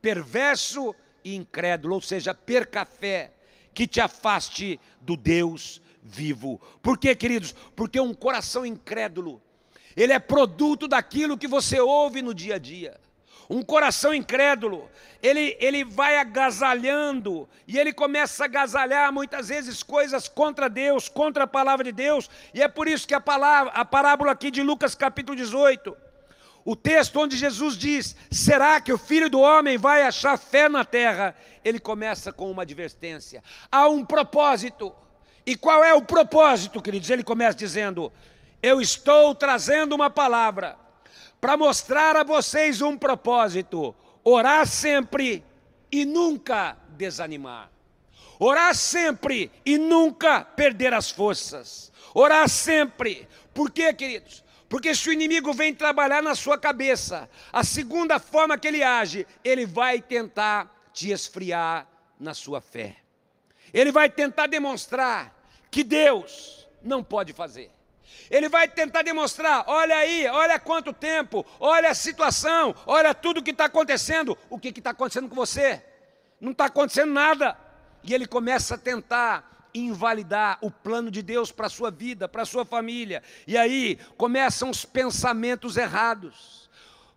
perverso 0.00 0.94
e 1.24 1.36
incrédulo, 1.36 1.94
ou 1.94 2.00
seja, 2.00 2.34
perca 2.34 2.82
a 2.82 2.84
fé, 2.84 3.32
que 3.72 3.86
te 3.86 4.00
afaste 4.00 4.80
do 5.00 5.16
Deus 5.16 5.80
vivo. 6.02 6.60
Por 6.82 6.98
quê, 6.98 7.14
queridos? 7.14 7.54
Porque 7.76 8.00
um 8.00 8.12
coração 8.12 8.66
incrédulo 8.66 9.40
ele 9.96 10.12
é 10.12 10.18
produto 10.18 10.88
daquilo 10.88 11.38
que 11.38 11.46
você 11.46 11.80
ouve 11.80 12.22
no 12.22 12.34
dia 12.34 12.56
a 12.56 12.58
dia. 12.58 13.00
Um 13.50 13.62
coração 13.62 14.14
incrédulo, 14.14 14.88
ele, 15.22 15.56
ele 15.60 15.84
vai 15.84 16.16
agasalhando 16.16 17.48
e 17.66 17.78
ele 17.78 17.92
começa 17.92 18.44
a 18.44 18.46
agasalhar 18.46 19.12
muitas 19.12 19.48
vezes 19.48 19.82
coisas 19.82 20.28
contra 20.28 20.68
Deus, 20.70 21.08
contra 21.08 21.44
a 21.44 21.46
palavra 21.46 21.84
de 21.84 21.92
Deus, 21.92 22.30
e 22.54 22.62
é 22.62 22.68
por 22.68 22.88
isso 22.88 23.06
que 23.06 23.14
a, 23.14 23.20
palavra, 23.20 23.72
a 23.72 23.84
parábola 23.84 24.32
aqui 24.32 24.50
de 24.50 24.62
Lucas 24.62 24.94
capítulo 24.94 25.36
18, 25.36 25.94
o 26.64 26.76
texto 26.76 27.18
onde 27.18 27.36
Jesus 27.36 27.76
diz: 27.76 28.16
Será 28.30 28.80
que 28.80 28.92
o 28.92 28.98
filho 28.98 29.28
do 29.28 29.40
homem 29.40 29.76
vai 29.76 30.02
achar 30.02 30.38
fé 30.38 30.68
na 30.68 30.84
terra? 30.84 31.34
Ele 31.64 31.78
começa 31.78 32.32
com 32.32 32.50
uma 32.50 32.62
advertência. 32.62 33.42
Há 33.70 33.88
um 33.88 34.04
propósito. 34.04 34.94
E 35.44 35.56
qual 35.56 35.82
é 35.82 35.92
o 35.92 36.02
propósito, 36.02 36.80
queridos? 36.80 37.10
Ele 37.10 37.24
começa 37.24 37.56
dizendo: 37.56 38.12
eu 38.62 38.80
estou 38.80 39.34
trazendo 39.34 39.94
uma 39.94 40.08
palavra 40.08 40.78
para 41.40 41.56
mostrar 41.56 42.16
a 42.16 42.22
vocês 42.22 42.80
um 42.80 42.96
propósito: 42.96 43.94
orar 44.22 44.66
sempre 44.66 45.44
e 45.90 46.04
nunca 46.04 46.76
desanimar. 46.90 47.70
Orar 48.38 48.74
sempre 48.74 49.50
e 49.64 49.76
nunca 49.76 50.44
perder 50.44 50.94
as 50.94 51.10
forças. 51.10 51.92
Orar 52.14 52.48
sempre. 52.48 53.28
Por 53.52 53.70
quê, 53.70 53.92
queridos? 53.92 54.42
Porque 54.68 54.94
se 54.94 55.08
o 55.10 55.12
inimigo 55.12 55.52
vem 55.52 55.74
trabalhar 55.74 56.22
na 56.22 56.34
sua 56.34 56.56
cabeça, 56.56 57.28
a 57.52 57.62
segunda 57.62 58.18
forma 58.18 58.56
que 58.56 58.66
ele 58.66 58.82
age, 58.82 59.26
ele 59.44 59.66
vai 59.66 60.00
tentar 60.00 60.74
te 60.92 61.10
esfriar 61.10 61.86
na 62.18 62.34
sua 62.34 62.60
fé. 62.60 62.96
Ele 63.72 63.92
vai 63.92 64.08
tentar 64.08 64.46
demonstrar 64.46 65.36
que 65.70 65.84
Deus 65.84 66.66
não 66.82 67.04
pode 67.04 67.32
fazer. 67.32 67.70
Ele 68.32 68.48
vai 68.48 68.66
tentar 68.66 69.02
demonstrar: 69.02 69.64
olha 69.66 69.94
aí, 69.94 70.26
olha 70.26 70.58
quanto 70.58 70.90
tempo, 70.90 71.44
olha 71.60 71.90
a 71.90 71.94
situação, 71.94 72.74
olha 72.86 73.14
tudo 73.14 73.42
que 73.42 73.50
está 73.50 73.66
acontecendo. 73.66 74.36
O 74.48 74.58
que 74.58 74.70
está 74.70 74.90
acontecendo 74.90 75.28
com 75.28 75.36
você? 75.36 75.84
Não 76.40 76.52
está 76.52 76.64
acontecendo 76.64 77.12
nada. 77.12 77.54
E 78.02 78.14
ele 78.14 78.26
começa 78.26 78.74
a 78.74 78.78
tentar 78.78 79.68
invalidar 79.74 80.58
o 80.62 80.70
plano 80.70 81.10
de 81.10 81.22
Deus 81.22 81.52
para 81.52 81.66
a 81.66 81.70
sua 81.70 81.90
vida, 81.90 82.26
para 82.26 82.42
a 82.42 82.46
sua 82.46 82.64
família. 82.64 83.22
E 83.46 83.56
aí 83.56 83.98
começam 84.16 84.70
os 84.70 84.82
pensamentos 84.82 85.76
errados. 85.76 86.61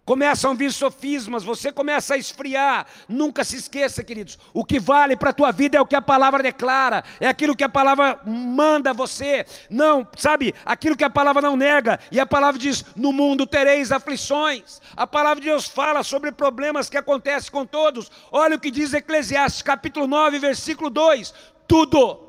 Começam 0.06 0.52
a 0.52 0.54
vir 0.54 0.72
sofismas, 0.72 1.44
você 1.44 1.72
começa 1.72 2.14
a 2.14 2.18
esfriar. 2.18 2.86
Nunca 3.10 3.44
se 3.44 3.56
esqueça, 3.58 4.04
queridos, 4.04 4.38
o 4.54 4.64
que 4.64 4.80
vale 4.80 5.18
para 5.18 5.32
a 5.32 5.34
tua 5.34 5.52
vida 5.52 5.80
é 5.80 5.82
o 5.82 5.86
que 5.86 5.96
a 5.96 6.02
palavra 6.02 6.44
declara, 6.44 7.04
é 7.20 7.28
aquilo 7.28 7.56
que 7.56 7.64
a 7.64 7.70
palavra 7.70 8.22
manda 8.24 8.94
você. 8.94 9.48
Não, 9.68 10.08
sabe, 10.16 10.54
aquilo 10.64 10.96
que 10.96 11.04
a 11.04 11.10
palavra 11.10 11.42
não 11.42 11.58
nega. 11.58 12.00
E 12.12 12.20
a 12.20 12.26
palavra 12.26 12.60
diz: 12.60 12.86
"No 12.96 13.12
mundo 13.12 13.48
tereis 13.48 13.92
aflições". 13.92 14.80
A 14.96 15.08
palavra 15.08 15.42
de 15.42 15.48
Deus 15.48 15.68
fala 15.68 16.04
sobre 16.04 16.32
problemas 16.32 16.88
que 16.88 16.98
acontecem 16.98 17.52
com 17.52 17.66
todos. 17.66 18.12
Olha 18.32 18.58
o 18.58 18.60
que 18.60 18.70
diz 18.70 18.94
Eclesiastes, 18.94 19.64
capítulo 19.64 20.06
9, 20.06 20.38
versículo 20.38 20.92
2: 20.92 21.34
Tudo 21.68 22.24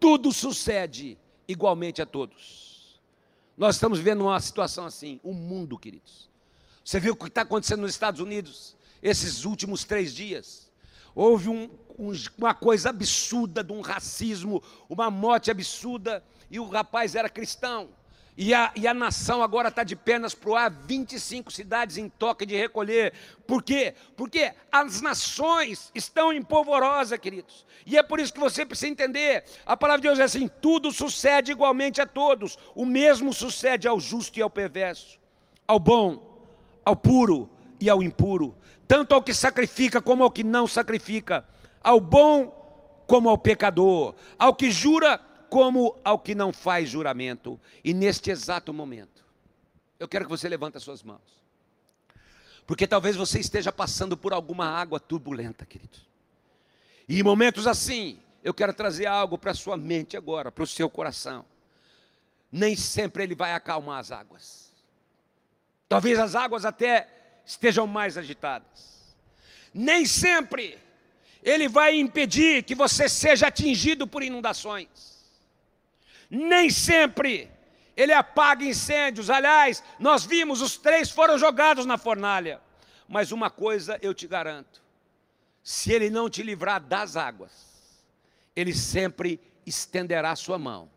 tudo 0.00 0.32
sucede 0.32 1.16
igualmente 1.48 2.02
a 2.02 2.06
todos. 2.06 3.00
Nós 3.56 3.76
estamos 3.76 3.98
vivendo 3.98 4.22
uma 4.22 4.38
situação 4.40 4.84
assim, 4.84 5.18
o 5.22 5.30
um 5.30 5.34
mundo, 5.34 5.78
queridos 5.78 6.35
você 6.86 7.00
viu 7.00 7.14
o 7.14 7.16
que 7.16 7.26
está 7.26 7.40
acontecendo 7.40 7.80
nos 7.80 7.90
Estados 7.90 8.20
Unidos 8.20 8.76
esses 9.02 9.44
últimos 9.44 9.82
três 9.82 10.14
dias? 10.14 10.70
Houve 11.16 11.48
um, 11.48 11.68
um, 11.98 12.12
uma 12.38 12.54
coisa 12.54 12.90
absurda 12.90 13.64
de 13.64 13.72
um 13.72 13.80
racismo, 13.80 14.62
uma 14.88 15.10
morte 15.10 15.50
absurda, 15.50 16.22
e 16.48 16.60
o 16.60 16.68
rapaz 16.68 17.16
era 17.16 17.28
cristão. 17.28 17.88
E 18.36 18.54
a, 18.54 18.70
e 18.76 18.86
a 18.86 18.94
nação 18.94 19.42
agora 19.42 19.68
está 19.68 19.82
de 19.82 19.96
pernas 19.96 20.32
para 20.32 20.48
o 20.48 20.54
ar, 20.54 20.70
25 20.70 21.50
cidades 21.50 21.96
em 21.96 22.08
toque 22.08 22.46
de 22.46 22.54
recolher. 22.54 23.12
Por 23.48 23.64
quê? 23.64 23.92
Porque 24.16 24.54
as 24.70 25.00
nações 25.00 25.90
estão 25.92 26.32
em 26.32 26.40
polvorosa, 26.40 27.18
queridos. 27.18 27.66
E 27.84 27.98
é 27.98 28.02
por 28.02 28.20
isso 28.20 28.32
que 28.32 28.38
você 28.38 28.64
precisa 28.64 28.92
entender. 28.92 29.42
A 29.64 29.76
palavra 29.76 30.02
de 30.02 30.06
Deus 30.06 30.20
é 30.20 30.22
assim: 30.22 30.46
tudo 30.46 30.92
sucede 30.92 31.50
igualmente 31.50 32.00
a 32.00 32.06
todos. 32.06 32.56
O 32.76 32.86
mesmo 32.86 33.32
sucede 33.32 33.88
ao 33.88 33.98
justo 33.98 34.38
e 34.38 34.42
ao 34.42 34.50
perverso, 34.50 35.18
ao 35.66 35.80
bom 35.80 36.25
ao 36.86 36.94
puro 36.94 37.50
e 37.80 37.90
ao 37.90 38.00
impuro, 38.00 38.56
tanto 38.86 39.12
ao 39.12 39.20
que 39.20 39.34
sacrifica 39.34 40.00
como 40.00 40.22
ao 40.22 40.30
que 40.30 40.44
não 40.44 40.68
sacrifica, 40.68 41.44
ao 41.82 41.98
bom 41.98 43.04
como 43.08 43.28
ao 43.28 43.36
pecador, 43.36 44.14
ao 44.38 44.54
que 44.54 44.70
jura 44.70 45.18
como 45.50 45.98
ao 46.04 46.20
que 46.20 46.32
não 46.32 46.52
faz 46.52 46.88
juramento. 46.88 47.60
E 47.82 47.92
neste 47.92 48.30
exato 48.30 48.72
momento, 48.72 49.24
eu 49.98 50.06
quero 50.06 50.26
que 50.26 50.30
você 50.30 50.48
levante 50.48 50.76
as 50.76 50.84
suas 50.84 51.02
mãos. 51.02 51.44
Porque 52.64 52.86
talvez 52.86 53.16
você 53.16 53.40
esteja 53.40 53.72
passando 53.72 54.16
por 54.16 54.32
alguma 54.32 54.66
água 54.66 55.00
turbulenta, 55.00 55.66
querido. 55.66 55.98
E 57.08 57.18
em 57.18 57.22
momentos 57.22 57.66
assim, 57.66 58.20
eu 58.44 58.54
quero 58.54 58.72
trazer 58.72 59.06
algo 59.06 59.36
para 59.36 59.50
a 59.50 59.54
sua 59.54 59.76
mente 59.76 60.16
agora, 60.16 60.52
para 60.52 60.64
o 60.64 60.66
seu 60.66 60.88
coração. 60.88 61.44
Nem 62.50 62.76
sempre 62.76 63.24
ele 63.24 63.34
vai 63.34 63.52
acalmar 63.52 63.98
as 63.98 64.12
águas. 64.12 64.65
Talvez 65.88 66.18
as 66.18 66.34
águas 66.34 66.64
até 66.64 67.08
estejam 67.44 67.86
mais 67.86 68.18
agitadas. 68.18 69.14
Nem 69.72 70.04
sempre 70.04 70.78
ele 71.42 71.68
vai 71.68 71.96
impedir 71.96 72.64
que 72.64 72.74
você 72.74 73.08
seja 73.08 73.46
atingido 73.46 74.06
por 74.06 74.22
inundações. 74.22 75.24
Nem 76.28 76.68
sempre 76.70 77.48
ele 77.96 78.12
apaga 78.12 78.64
incêndios. 78.64 79.30
Aliás, 79.30 79.82
nós 79.98 80.24
vimos, 80.24 80.60
os 80.60 80.76
três 80.76 81.08
foram 81.08 81.38
jogados 81.38 81.86
na 81.86 81.96
fornalha. 81.96 82.60
Mas 83.08 83.30
uma 83.30 83.48
coisa 83.48 83.96
eu 84.02 84.12
te 84.12 84.26
garanto: 84.26 84.82
se 85.62 85.92
ele 85.92 86.10
não 86.10 86.28
te 86.28 86.42
livrar 86.42 86.80
das 86.80 87.16
águas, 87.16 87.52
ele 88.56 88.74
sempre 88.74 89.40
estenderá 89.64 90.34
sua 90.34 90.58
mão 90.58 90.90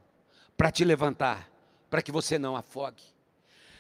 para 0.57 0.71
te 0.71 0.83
levantar, 0.83 1.47
para 1.91 2.01
que 2.01 2.11
você 2.11 2.39
não 2.39 2.55
afogue 2.55 3.03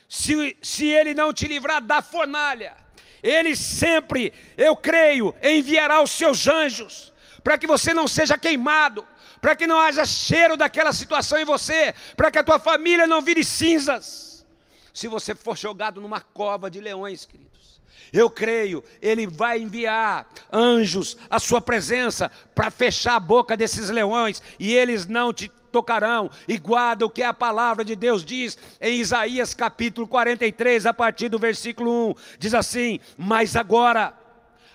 se, 0.09 0.57
se 0.59 0.87
ele 0.87 1.13
não 1.13 1.31
te 1.31 1.47
livrar 1.47 1.81
da 1.81 2.01
fornalha, 2.01 2.75
ele 3.21 3.55
sempre, 3.55 4.33
eu 4.57 4.75
creio, 4.75 5.35
enviará 5.43 6.01
os 6.01 6.09
seus 6.09 6.47
anjos, 6.47 7.13
para 7.43 7.59
que 7.59 7.67
você 7.67 7.93
não 7.93 8.07
seja 8.07 8.35
queimado, 8.35 9.07
para 9.39 9.55
que 9.55 9.67
não 9.67 9.79
haja 9.79 10.03
cheiro 10.05 10.57
daquela 10.57 10.91
situação 10.91 11.37
em 11.37 11.45
você, 11.45 11.93
para 12.17 12.31
que 12.31 12.39
a 12.39 12.43
tua 12.43 12.57
família 12.57 13.05
não 13.05 13.21
vire 13.21 13.43
cinzas. 13.43 14.45
Se 14.91 15.07
você 15.07 15.35
for 15.35 15.55
jogado 15.55 16.01
numa 16.01 16.19
cova 16.19 16.71
de 16.71 16.81
leões, 16.81 17.25
queridos, 17.25 17.79
eu 18.11 18.29
creio, 18.29 18.83
Ele 18.99 19.27
vai 19.27 19.61
enviar 19.61 20.27
anjos 20.51 21.15
à 21.29 21.39
sua 21.39 21.61
presença 21.61 22.31
para 22.55 22.71
fechar 22.71 23.15
a 23.15 23.19
boca 23.19 23.55
desses 23.55 23.89
leões 23.89 24.41
e 24.57 24.73
eles 24.73 25.05
não 25.05 25.31
te 25.31 25.51
tocarão, 25.71 26.29
e 26.47 26.57
guarda 26.57 27.05
o 27.05 27.09
que 27.09 27.23
a 27.23 27.33
palavra 27.33 27.85
de 27.85 27.95
Deus 27.95 28.23
diz 28.23 28.57
em 28.81 28.99
Isaías 28.99 29.53
capítulo 29.53 30.07
43, 30.07 30.85
a 30.85 30.93
partir 30.93 31.29
do 31.29 31.39
versículo 31.39 32.09
1. 32.11 32.15
Diz 32.39 32.53
assim: 32.53 32.99
Mas 33.17 33.55
agora, 33.55 34.13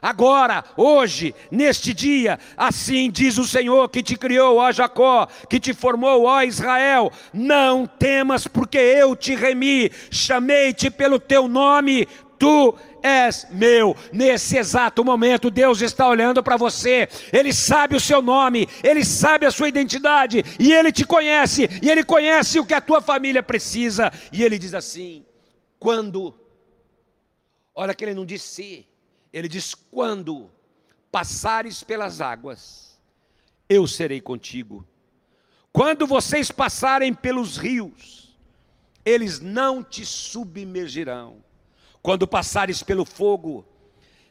Agora, 0.05 0.63
hoje, 0.77 1.35
neste 1.51 1.95
dia, 1.95 2.39
assim 2.59 3.11
diz 3.11 3.39
o 3.39 3.47
Senhor 3.47 3.89
que 3.89 4.03
te 4.03 4.17
criou, 4.17 4.59
ó 4.59 4.71
Jacó, 4.71 5.27
que 5.49 5.59
te 5.59 5.73
formou, 5.73 6.25
ó 6.25 6.43
Israel: 6.43 7.11
não 7.33 7.87
temas, 7.87 8.47
porque 8.47 8.77
eu 8.77 9.17
te 9.17 9.35
remi, 9.35 9.91
chamei-te 10.11 10.91
pelo 10.91 11.19
teu 11.19 11.49
nome, 11.49 12.07
tu 12.39 12.75
és 13.05 13.47
meu. 13.51 13.95
Nesse 14.11 14.57
exato 14.57 15.05
momento, 15.05 15.51
Deus 15.51 15.83
está 15.83 16.09
olhando 16.09 16.43
para 16.43 16.57
você, 16.57 17.07
Ele 17.31 17.53
sabe 17.53 17.95
o 17.95 18.01
seu 18.01 18.23
nome, 18.23 18.67
Ele 18.83 19.05
sabe 19.05 19.45
a 19.45 19.51
sua 19.51 19.69
identidade, 19.69 20.43
e 20.59 20.73
Ele 20.73 20.91
te 20.91 21.05
conhece, 21.05 21.69
e 21.83 21.91
Ele 21.91 22.03
conhece 22.03 22.59
o 22.59 22.65
que 22.65 22.73
a 22.73 22.81
tua 22.81 23.03
família 23.03 23.43
precisa, 23.43 24.11
e 24.33 24.43
Ele 24.43 24.59
diz 24.59 24.73
assim: 24.73 25.25
quando, 25.79 26.35
olha 27.75 27.95
que 27.95 28.03
Ele 28.03 28.15
não 28.15 28.25
disse 28.25 28.49
se, 28.49 28.95
ele 29.35 29.49
diz: 29.49 29.75
quando 29.75 30.49
passares 31.11 31.83
pelas 31.83 32.21
águas, 32.21 32.97
eu 33.69 33.85
serei 33.87 34.21
contigo. 34.21 34.87
Quando 35.73 36.07
vocês 36.07 36.53
passarem 36.53 37.13
pelos 37.13 37.57
rios, 37.57 38.39
eles 39.05 39.41
não 39.41 39.83
te 39.83 40.07
submergirão. 40.07 41.43
Quando 42.05 42.29
passares 42.29 42.83
pelo 42.83 43.07
fogo, 43.07 43.65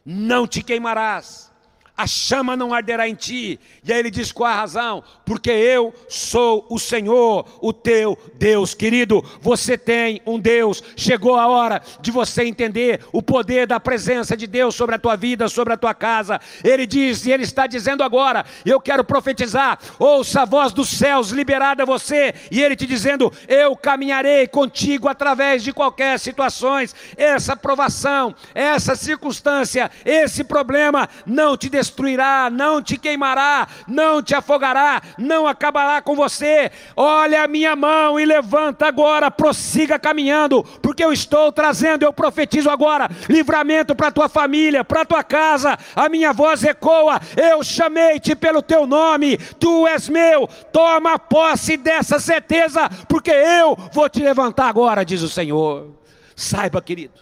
não 0.05 0.45
te 0.45 0.61
queimarás 0.61 1.51
a 1.95 2.07
chama 2.07 2.57
não 2.57 2.73
arderá 2.73 3.07
em 3.07 3.13
ti. 3.13 3.59
E 3.83 3.93
aí 3.93 3.99
ele 3.99 4.09
diz 4.09 4.31
qual 4.31 4.49
a 4.51 4.55
razão? 4.55 5.03
Porque 5.23 5.51
eu 5.51 5.93
sou 6.09 6.65
o 6.69 6.79
Senhor, 6.79 7.45
o 7.61 7.71
teu 7.71 8.17
Deus. 8.33 8.73
Querido, 8.73 9.23
você 9.39 9.77
tem 9.77 10.19
um 10.25 10.39
Deus. 10.39 10.83
Chegou 10.95 11.35
a 11.35 11.47
hora 11.47 11.81
de 12.01 12.09
você 12.09 12.45
entender 12.45 13.01
o 13.11 13.21
poder 13.21 13.67
da 13.67 13.79
presença 13.79 14.35
de 14.35 14.47
Deus 14.47 14.73
sobre 14.73 14.95
a 14.95 14.99
tua 14.99 15.15
vida, 15.15 15.47
sobre 15.47 15.73
a 15.73 15.77
tua 15.77 15.93
casa. 15.93 16.41
Ele 16.63 16.87
diz, 16.87 17.27
e 17.27 17.31
ele 17.31 17.43
está 17.43 17.67
dizendo 17.67 18.03
agora: 18.03 18.43
Eu 18.65 18.81
quero 18.81 19.03
profetizar. 19.03 19.77
Ouça 19.99 20.41
a 20.41 20.45
voz 20.45 20.73
dos 20.73 20.89
céus 20.89 21.29
liberada 21.29 21.83
a 21.83 21.85
você. 21.85 22.33
E 22.49 22.61
ele 22.61 22.75
te 22.75 22.87
dizendo: 22.87 23.31
Eu 23.47 23.75
caminharei 23.75 24.47
contigo 24.47 25.07
através 25.07 25.63
de 25.63 25.71
qualquer 25.71 26.19
situações. 26.19 26.95
Essa 27.15 27.55
provação, 27.55 28.33
essa 28.55 28.95
circunstância, 28.95 29.91
esse 30.03 30.43
problema 30.43 31.07
não 31.25 31.55
te 31.55 31.69
destruirá, 31.83 32.49
não 32.49 32.81
te 32.81 32.97
queimará, 32.97 33.67
não 33.87 34.23
te 34.23 34.33
afogará, 34.33 35.01
não 35.17 35.45
acabará 35.45 36.01
com 36.01 36.15
você. 36.15 36.71
Olha 36.95 37.43
a 37.43 37.47
minha 37.47 37.75
mão 37.75 38.19
e 38.19 38.25
levanta 38.25 38.87
agora, 38.87 39.29
prossiga 39.29 39.99
caminhando, 39.99 40.63
porque 40.81 41.03
eu 41.03 41.11
estou 41.11 41.51
trazendo, 41.51 42.03
eu 42.03 42.13
profetizo 42.13 42.69
agora, 42.69 43.09
livramento 43.29 43.95
para 43.95 44.11
tua 44.11 44.29
família, 44.29 44.83
para 44.83 45.05
tua 45.05 45.23
casa. 45.23 45.77
A 45.95 46.07
minha 46.07 46.31
voz 46.31 46.63
ecoa: 46.63 47.19
Eu 47.35 47.63
chamei-te 47.63 48.35
pelo 48.35 48.61
teu 48.61 48.87
nome, 48.87 49.37
tu 49.59 49.85
és 49.85 50.07
meu. 50.07 50.47
Toma 50.71 51.19
posse 51.19 51.75
dessa 51.75 52.19
certeza, 52.19 52.89
porque 53.07 53.31
eu 53.31 53.75
vou 53.91 54.09
te 54.09 54.21
levantar 54.21 54.67
agora, 54.67 55.03
diz 55.03 55.21
o 55.21 55.29
Senhor. 55.29 55.91
Saiba, 56.35 56.81
querido, 56.81 57.19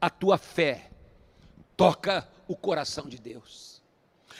a 0.00 0.08
tua 0.08 0.38
fé 0.38 0.90
toca 1.76 2.26
o 2.46 2.56
coração 2.56 3.08
de 3.08 3.18
Deus. 3.18 3.63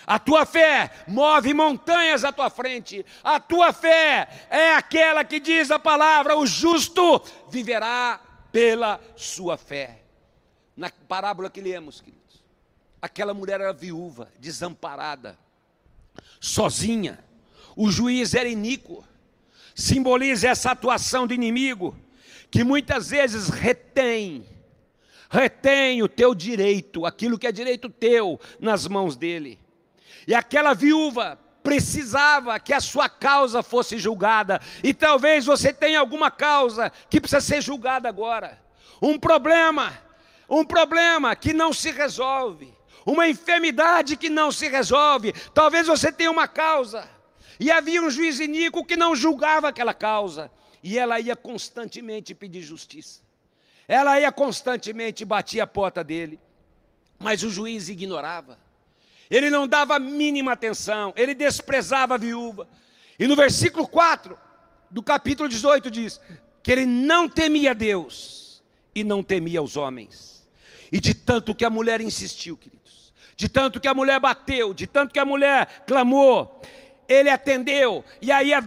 A 0.06 0.18
tua 0.18 0.44
fé 0.44 0.90
move 1.08 1.54
montanhas 1.54 2.24
à 2.24 2.32
tua 2.32 2.50
frente. 2.50 3.04
A 3.22 3.40
tua 3.40 3.72
fé 3.72 4.46
é 4.50 4.74
aquela 4.74 5.24
que 5.24 5.40
diz 5.40 5.70
a 5.70 5.78
palavra: 5.78 6.36
o 6.36 6.46
justo 6.46 7.22
viverá 7.48 8.20
pela 8.52 9.00
sua 9.16 9.56
fé. 9.56 10.02
Na 10.76 10.90
parábola 10.90 11.48
que 11.48 11.60
lemos, 11.60 12.00
queridos, 12.00 12.44
aquela 13.00 13.32
mulher 13.32 13.60
era 13.60 13.72
viúva, 13.72 14.30
desamparada, 14.38 15.38
sozinha. 16.40 17.24
O 17.76 17.90
juiz 17.90 18.34
era 18.34 18.48
iníquo. 18.48 19.04
Simboliza 19.74 20.48
essa 20.48 20.70
atuação 20.70 21.26
do 21.26 21.34
inimigo 21.34 21.96
que 22.50 22.62
muitas 22.62 23.10
vezes 23.10 23.48
retém, 23.48 24.46
retém 25.28 26.00
o 26.04 26.08
teu 26.08 26.32
direito, 26.32 27.04
aquilo 27.04 27.36
que 27.36 27.48
é 27.48 27.52
direito 27.52 27.90
teu, 27.90 28.38
nas 28.60 28.86
mãos 28.86 29.16
dele. 29.16 29.58
E 30.26 30.34
aquela 30.34 30.74
viúva 30.74 31.38
precisava 31.62 32.60
que 32.60 32.74
a 32.74 32.80
sua 32.80 33.08
causa 33.08 33.62
fosse 33.62 33.98
julgada. 33.98 34.60
E 34.82 34.92
talvez 34.92 35.46
você 35.46 35.72
tenha 35.72 35.98
alguma 35.98 36.30
causa 36.30 36.92
que 37.08 37.20
precisa 37.20 37.40
ser 37.40 37.62
julgada 37.62 38.08
agora. 38.08 38.62
Um 39.00 39.18
problema, 39.18 39.92
um 40.48 40.64
problema 40.64 41.34
que 41.34 41.52
não 41.52 41.72
se 41.72 41.90
resolve. 41.90 42.72
Uma 43.06 43.28
enfermidade 43.28 44.16
que 44.16 44.28
não 44.28 44.52
se 44.52 44.68
resolve. 44.68 45.32
Talvez 45.52 45.86
você 45.86 46.12
tenha 46.12 46.30
uma 46.30 46.46
causa. 46.46 47.08
E 47.58 47.70
havia 47.70 48.02
um 48.02 48.10
juiz 48.10 48.40
iníquo 48.40 48.84
que 48.84 48.96
não 48.96 49.16
julgava 49.16 49.68
aquela 49.68 49.94
causa. 49.94 50.50
E 50.82 50.98
ela 50.98 51.18
ia 51.18 51.34
constantemente 51.34 52.34
pedir 52.34 52.60
justiça. 52.60 53.22
Ela 53.88 54.20
ia 54.20 54.32
constantemente 54.32 55.24
bater 55.24 55.60
a 55.60 55.66
porta 55.66 56.04
dele. 56.04 56.38
Mas 57.18 57.42
o 57.42 57.50
juiz 57.50 57.88
ignorava 57.88 58.63
ele 59.34 59.50
não 59.50 59.66
dava 59.66 59.98
mínima 59.98 60.52
atenção, 60.52 61.12
ele 61.16 61.34
desprezava 61.34 62.14
a 62.14 62.18
viúva. 62.18 62.68
E 63.18 63.26
no 63.26 63.34
versículo 63.34 63.88
4 63.88 64.38
do 64.88 65.02
capítulo 65.02 65.48
18 65.48 65.90
diz 65.90 66.20
que 66.62 66.70
ele 66.70 66.86
não 66.86 67.28
temia 67.28 67.74
Deus 67.74 68.62
e 68.94 69.02
não 69.02 69.24
temia 69.24 69.60
os 69.60 69.76
homens. 69.76 70.46
E 70.92 71.00
de 71.00 71.14
tanto 71.14 71.52
que 71.52 71.64
a 71.64 71.70
mulher 71.70 72.00
insistiu, 72.00 72.56
queridos, 72.56 73.12
de 73.36 73.48
tanto 73.48 73.80
que 73.80 73.88
a 73.88 73.94
mulher 73.94 74.20
bateu, 74.20 74.72
de 74.72 74.86
tanto 74.86 75.12
que 75.12 75.18
a 75.18 75.24
mulher 75.24 75.82
clamou, 75.84 76.62
ele 77.08 77.28
atendeu. 77.28 78.04
E 78.22 78.30
aí 78.30 78.54
a, 78.54 78.62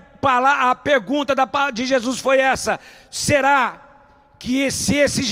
a 0.70 0.76
pergunta 0.76 1.34
de 1.74 1.86
Jesus 1.86 2.20
foi 2.20 2.40
essa: 2.40 2.78
será 3.10 3.88
que 4.38 4.60
esse, 4.60 4.96
esse 4.96 5.24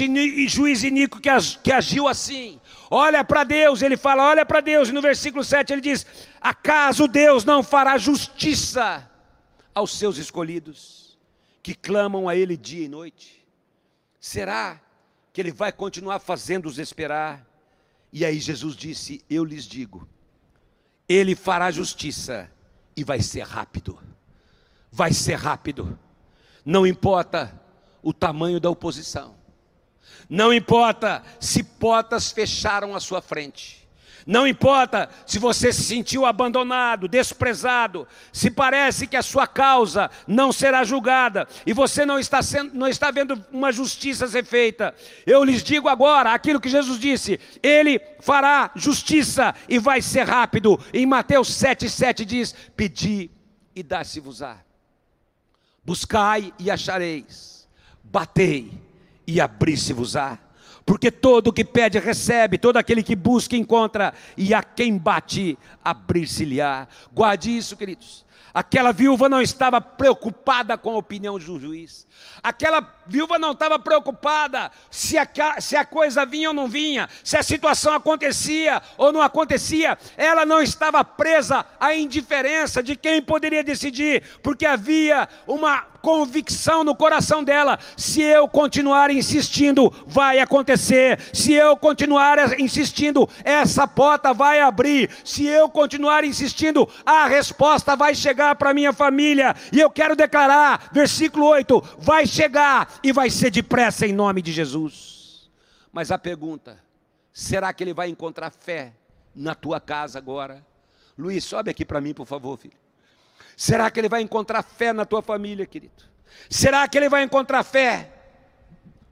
juiz 0.47 0.81
iníquo 0.81 1.19
que, 1.19 1.29
que 1.61 1.73
agiu 1.73 2.07
assim, 2.07 2.61
olha 2.89 3.23
para 3.23 3.43
Deus, 3.43 3.81
ele 3.81 3.97
fala, 3.97 4.23
olha 4.23 4.45
para 4.45 4.61
Deus, 4.61 4.89
e 4.89 4.91
no 4.91 5.01
versículo 5.01 5.43
7 5.43 5.73
ele 5.73 5.81
diz: 5.81 6.05
Acaso 6.39 7.07
Deus 7.07 7.43
não 7.43 7.63
fará 7.63 7.97
justiça 7.97 9.09
aos 9.73 9.97
seus 9.97 10.17
escolhidos, 10.17 11.17
que 11.61 11.73
clamam 11.73 12.29
a 12.29 12.35
Ele 12.35 12.55
dia 12.55 12.85
e 12.85 12.87
noite? 12.87 13.45
Será 14.19 14.79
que 15.33 15.41
Ele 15.41 15.51
vai 15.51 15.71
continuar 15.71 16.19
fazendo-os 16.19 16.79
esperar? 16.79 17.45
E 18.11 18.23
aí 18.23 18.39
Jesus 18.39 18.75
disse: 18.75 19.23
Eu 19.29 19.43
lhes 19.43 19.65
digo, 19.65 20.07
Ele 21.07 21.35
fará 21.35 21.69
justiça 21.71 22.49
e 22.95 23.03
vai 23.03 23.21
ser 23.21 23.41
rápido, 23.41 23.99
vai 24.91 25.11
ser 25.11 25.35
rápido, 25.35 25.99
não 26.63 26.87
importa 26.87 27.61
o 28.01 28.13
tamanho 28.13 28.59
da 28.59 28.69
oposição. 28.69 29.35
Não 30.29 30.53
importa 30.53 31.21
se 31.39 31.63
portas 31.63 32.31
fecharam 32.31 32.95
à 32.95 32.99
sua 32.99 33.21
frente. 33.21 33.85
Não 34.25 34.47
importa 34.47 35.07
se 35.23 35.37
você 35.37 35.71
se 35.71 35.83
sentiu 35.83 36.25
abandonado, 36.25 37.07
desprezado, 37.07 38.07
se 38.33 38.49
parece 38.49 39.05
que 39.05 39.15
a 39.15 39.21
sua 39.21 39.45
causa 39.45 40.09
não 40.27 40.51
será 40.51 40.83
julgada 40.83 41.47
e 41.63 41.73
você 41.73 42.07
não 42.07 42.17
está, 42.17 42.41
sendo, 42.41 42.73
não 42.73 42.87
está 42.87 43.11
vendo 43.11 43.45
uma 43.51 43.71
justiça 43.71 44.27
ser 44.27 44.43
feita. 44.43 44.95
Eu 45.27 45.43
lhes 45.43 45.61
digo 45.61 45.87
agora 45.87 46.33
aquilo 46.33 46.59
que 46.59 46.69
Jesus 46.69 46.99
disse: 46.99 47.39
Ele 47.61 48.01
fará 48.19 48.71
justiça 48.75 49.53
e 49.69 49.77
vai 49.77 50.01
ser 50.01 50.23
rápido. 50.23 50.79
Em 50.91 51.05
Mateus 51.05 51.49
7,7 51.49 52.25
diz: 52.25 52.55
Pedi 52.75 53.29
e 53.75 53.83
dá-se-vos-á, 53.83 54.57
buscai 55.83 56.51
e 56.57 56.71
achareis 56.71 57.55
batei 58.15 58.71
e 59.27 59.41
abri-se-vos-á. 59.41 60.39
Porque 60.85 61.09
todo 61.09 61.47
o 61.47 61.53
que 61.53 61.65
pede 61.65 61.97
recebe, 61.97 62.57
todo 62.57 62.77
aquele 62.77 63.01
que 63.01 63.15
busca 63.15 63.55
encontra, 63.55 64.13
e 64.37 64.53
a 64.53 64.61
quem 64.61 64.97
bate, 64.97 65.57
abrir-se-lhe-á. 65.83 66.87
Guarde 67.11 67.57
isso, 67.57 67.75
queridos. 67.75 68.23
Aquela 68.53 68.93
viúva 68.93 69.27
não 69.27 69.41
estava 69.41 69.81
preocupada 69.81 70.77
com 70.77 70.91
a 70.91 70.97
opinião 70.97 71.37
do 71.37 71.59
juiz. 71.59 72.07
Aquela 72.41 72.81
viúva 73.07 73.37
não 73.37 73.51
estava 73.51 73.77
preocupada 73.79 74.71
se 74.89 75.17
a, 75.17 75.27
se 75.59 75.75
a 75.75 75.85
coisa 75.85 76.25
vinha 76.25 76.49
ou 76.49 76.53
não 76.53 76.67
vinha, 76.67 77.09
se 77.23 77.37
a 77.37 77.43
situação 77.43 77.93
acontecia 77.93 78.81
ou 78.97 79.11
não 79.11 79.21
acontecia. 79.21 79.97
Ela 80.17 80.45
não 80.45 80.61
estava 80.61 81.03
presa 81.03 81.65
à 81.79 81.95
indiferença 81.95 82.81
de 82.81 82.95
quem 82.95 83.21
poderia 83.21 83.63
decidir, 83.63 84.23
porque 84.41 84.65
havia 84.65 85.27
uma 85.47 85.95
convicção 86.05 86.83
no 86.83 86.95
coração 86.95 87.43
dela: 87.43 87.79
se 87.97 88.21
eu 88.21 88.47
continuar 88.47 89.09
insistindo, 89.09 89.91
vai 90.05 90.39
acontecer. 90.39 91.19
Se 91.33 91.51
eu 91.51 91.75
continuar 91.75 92.59
insistindo, 92.59 93.27
essa 93.43 93.87
porta 93.87 94.31
vai 94.31 94.61
abrir. 94.61 95.09
Se 95.23 95.47
eu 95.47 95.67
continuar 95.67 96.23
insistindo, 96.23 96.87
a 97.03 97.25
resposta 97.25 97.95
vai 97.95 98.13
chegar 98.13 98.53
para 98.53 98.73
minha 98.73 98.93
família. 98.93 99.55
E 99.71 99.79
eu 99.79 99.89
quero 99.89 100.15
declarar, 100.15 100.89
versículo 100.91 101.47
8: 101.47 101.83
vai 101.97 102.27
chegar 102.27 102.94
e 103.03 103.11
vai 103.11 103.29
ser 103.29 103.51
depressa 103.51 104.05
em 104.05 104.13
nome 104.13 104.41
de 104.41 104.51
Jesus. 104.51 105.49
Mas 105.91 106.11
a 106.11 106.17
pergunta: 106.17 106.83
será 107.31 107.73
que 107.73 107.83
ele 107.83 107.93
vai 107.93 108.09
encontrar 108.09 108.51
fé 108.51 108.93
na 109.33 109.55
tua 109.55 109.79
casa 109.79 110.17
agora? 110.17 110.65
Luiz, 111.17 111.43
sobe 111.43 111.71
aqui 111.71 111.85
para 111.85 112.01
mim, 112.01 112.13
por 112.13 112.25
favor, 112.25 112.57
filho. 112.57 112.77
Será 113.55 113.89
que 113.89 113.99
ele 113.99 114.09
vai 114.09 114.21
encontrar 114.21 114.61
fé 114.63 114.91
na 114.91 115.05
tua 115.05 115.21
família, 115.21 115.65
querido? 115.65 116.03
Será 116.49 116.87
que 116.87 116.97
ele 116.97 117.07
vai 117.07 117.23
encontrar 117.23 117.63
fé? 117.63 118.11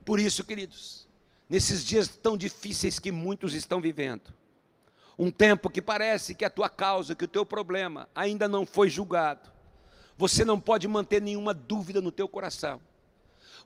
Por 0.04 0.20
isso, 0.20 0.44
queridos, 0.44 1.08
nesses 1.48 1.84
dias 1.84 2.08
tão 2.08 2.36
difíceis 2.36 2.98
que 2.98 3.10
muitos 3.10 3.54
estão 3.54 3.80
vivendo, 3.80 4.32
um 5.18 5.30
tempo 5.30 5.70
que 5.70 5.80
parece 5.80 6.34
que 6.34 6.44
a 6.44 6.50
tua 6.50 6.68
causa, 6.68 7.14
que 7.14 7.24
o 7.24 7.28
teu 7.28 7.46
problema 7.46 8.08
ainda 8.14 8.46
não 8.46 8.66
foi 8.66 8.90
julgado, 8.90 9.50
você 10.16 10.44
não 10.44 10.60
pode 10.60 10.86
manter 10.86 11.22
nenhuma 11.22 11.54
dúvida 11.54 12.00
no 12.00 12.12
teu 12.12 12.28
coração. 12.28 12.80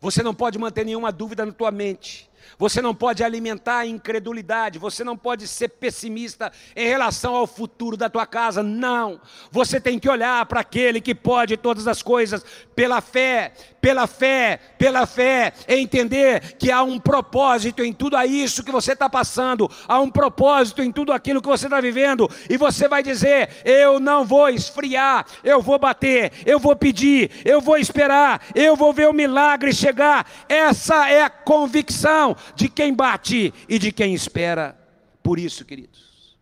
Você 0.01 0.23
não 0.23 0.35
pode 0.35 0.59
manter 0.59 0.85
nenhuma 0.85 1.11
dúvida 1.11 1.45
na 1.45 1.53
tua 1.53 1.71
mente. 1.71 2.29
Você 2.59 2.83
não 2.83 2.95
pode 2.95 3.23
alimentar 3.23 3.79
a 3.79 3.87
incredulidade, 3.87 4.79
você 4.79 5.05
não 5.05 5.17
pode 5.17 5.47
ser 5.47 5.69
pessimista 5.69 6.53
em 6.75 6.87
relação 6.87 7.35
ao 7.35 7.47
futuro 7.47 7.97
da 7.97 8.11
tua 8.11 8.27
casa. 8.27 8.63
Não. 8.63 9.21
Você 9.51 9.81
tem 9.81 9.99
que 9.99 10.09
olhar 10.09 10.45
para 10.47 10.61
aquele 10.61 11.01
que 11.01 11.15
pode 11.15 11.57
todas 11.57 11.87
as 11.87 12.03
coisas 12.03 12.45
pela 12.75 13.01
fé, 13.01 13.53
pela 13.81 14.07
fé, 14.07 14.61
pela 14.77 15.07
fé, 15.07 15.53
entender 15.69 16.57
que 16.59 16.71
há 16.71 16.83
um 16.83 16.99
propósito 16.99 17.83
em 17.83 17.93
tudo 17.93 18.21
isso 18.25 18.63
que 18.63 18.73
você 18.73 18.93
está 18.93 19.09
passando, 19.09 19.71
há 19.87 20.01
um 20.01 20.11
propósito 20.11 20.83
em 20.83 20.91
tudo 20.91 21.13
aquilo 21.13 21.41
que 21.41 21.49
você 21.49 21.67
está 21.67 21.81
vivendo, 21.81 22.29
e 22.49 22.57
você 22.57 22.89
vai 22.89 23.03
dizer: 23.03 23.49
Eu 23.65 24.01
não 24.01 24.25
vou 24.25 24.49
esfriar, 24.49 25.27
eu 25.43 25.63
vou 25.63 25.79
bater, 25.79 26.33
eu 26.45 26.59
vou 26.59 26.75
pedir, 26.75 27.31
eu 27.45 27.61
vou 27.61 27.77
esperar, 27.77 28.43
eu 28.55 28.77
vou 28.77 28.93
ver 28.93 29.09
o 29.09 29.13
milagre 29.13 29.73
chegar. 29.73 30.27
Essa 30.49 31.09
é 31.09 31.23
a 31.23 31.31
convicção 31.31 32.28
de 32.55 32.69
quem 32.69 32.95
bate 32.95 33.53
e 33.69 33.79
de 33.79 33.93
quem 33.93 34.15
espera. 34.15 34.79
Por 35.23 35.39
isso, 35.39 35.65
queridos, 35.65 36.37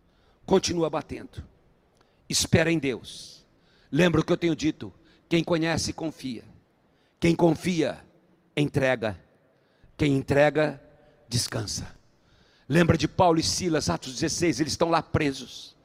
continua 0.45 0.89
batendo, 0.89 1.43
espera 2.29 2.71
em 2.71 2.79
Deus. 2.79 3.45
Lembra 3.91 4.21
o 4.21 4.23
que 4.23 4.31
eu 4.31 4.37
tenho 4.37 4.55
dito: 4.55 4.93
quem 5.29 5.43
conhece, 5.43 5.93
confia. 5.93 6.43
Quem 7.19 7.35
confia, 7.35 8.03
entrega. 8.55 9.19
Quem 9.97 10.15
entrega, 10.15 10.81
descansa. 11.27 11.95
Lembra 12.69 12.97
de 12.97 13.07
Paulo 13.07 13.39
e 13.39 13.43
Silas, 13.43 13.89
Atos 13.89 14.13
16, 14.13 14.59
eles 14.59 14.73
estão 14.73 14.89
lá 14.89 15.01
presos, 15.01 15.75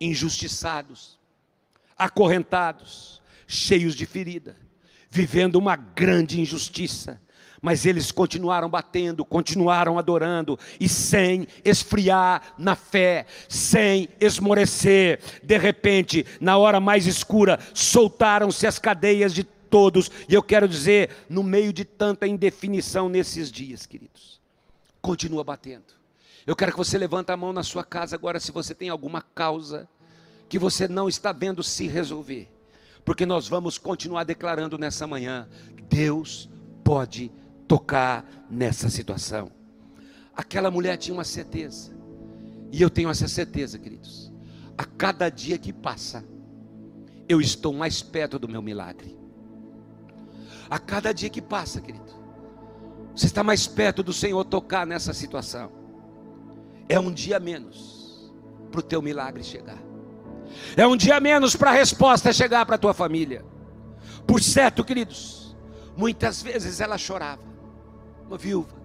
injustiçados, 0.00 1.18
acorrentados, 1.96 3.20
cheios 3.46 3.94
de 3.94 4.06
ferida, 4.06 4.56
vivendo 5.10 5.56
uma 5.56 5.76
grande 5.76 6.40
injustiça 6.40 7.20
mas 7.62 7.86
eles 7.86 8.10
continuaram 8.10 8.68
batendo, 8.68 9.24
continuaram 9.24 9.96
adorando, 9.96 10.58
e 10.80 10.88
sem 10.88 11.46
esfriar 11.64 12.54
na 12.58 12.74
fé, 12.74 13.24
sem 13.48 14.08
esmorecer. 14.20 15.20
De 15.44 15.56
repente, 15.56 16.26
na 16.40 16.58
hora 16.58 16.80
mais 16.80 17.06
escura, 17.06 17.60
soltaram-se 17.72 18.66
as 18.66 18.80
cadeias 18.80 19.32
de 19.32 19.44
todos, 19.44 20.10
e 20.28 20.34
eu 20.34 20.42
quero 20.42 20.66
dizer, 20.66 21.10
no 21.30 21.44
meio 21.44 21.72
de 21.72 21.84
tanta 21.84 22.26
indefinição 22.26 23.08
nesses 23.08 23.50
dias, 23.50 23.86
queridos, 23.86 24.40
continua 25.00 25.44
batendo. 25.44 25.94
Eu 26.44 26.56
quero 26.56 26.72
que 26.72 26.78
você 26.78 26.98
levante 26.98 27.30
a 27.30 27.36
mão 27.36 27.52
na 27.52 27.62
sua 27.62 27.84
casa 27.84 28.16
agora, 28.16 28.40
se 28.40 28.50
você 28.50 28.74
tem 28.74 28.88
alguma 28.88 29.22
causa 29.22 29.88
que 30.48 30.58
você 30.58 30.88
não 30.88 31.08
está 31.08 31.30
vendo 31.30 31.62
se 31.62 31.86
resolver, 31.86 32.50
porque 33.04 33.24
nós 33.24 33.46
vamos 33.46 33.78
continuar 33.78 34.24
declarando 34.24 34.76
nessa 34.76 35.06
manhã: 35.06 35.48
Deus 35.88 36.50
pode 36.82 37.30
tocar 37.72 38.26
nessa 38.50 38.90
situação. 38.90 39.50
Aquela 40.36 40.70
mulher 40.70 40.98
tinha 40.98 41.14
uma 41.14 41.24
certeza, 41.24 41.90
e 42.70 42.82
eu 42.82 42.90
tenho 42.90 43.08
essa 43.08 43.26
certeza, 43.26 43.78
queridos. 43.78 44.30
A 44.76 44.84
cada 44.84 45.30
dia 45.30 45.56
que 45.56 45.72
passa, 45.72 46.22
eu 47.26 47.40
estou 47.40 47.72
mais 47.72 48.02
perto 48.02 48.38
do 48.38 48.46
meu 48.46 48.60
milagre. 48.60 49.18
A 50.68 50.78
cada 50.78 51.14
dia 51.14 51.30
que 51.30 51.40
passa, 51.40 51.80
querido, 51.80 52.12
você 53.16 53.24
está 53.24 53.42
mais 53.42 53.66
perto 53.66 54.02
do 54.02 54.12
Senhor 54.12 54.44
tocar 54.44 54.86
nessa 54.86 55.14
situação. 55.14 55.72
É 56.90 57.00
um 57.00 57.10
dia 57.10 57.40
menos 57.40 58.30
para 58.70 58.80
o 58.80 58.82
teu 58.82 59.00
milagre 59.00 59.42
chegar. 59.42 59.82
É 60.76 60.86
um 60.86 60.94
dia 60.94 61.18
menos 61.20 61.56
para 61.56 61.70
a 61.70 61.74
resposta 61.74 62.34
chegar 62.34 62.66
para 62.66 62.74
a 62.74 62.78
tua 62.78 62.92
família. 62.92 63.42
Por 64.26 64.42
certo, 64.42 64.84
queridos, 64.84 65.56
muitas 65.96 66.42
vezes 66.42 66.78
ela 66.78 66.98
chorava 66.98 67.51
uma 68.26 68.38
viúva. 68.38 68.82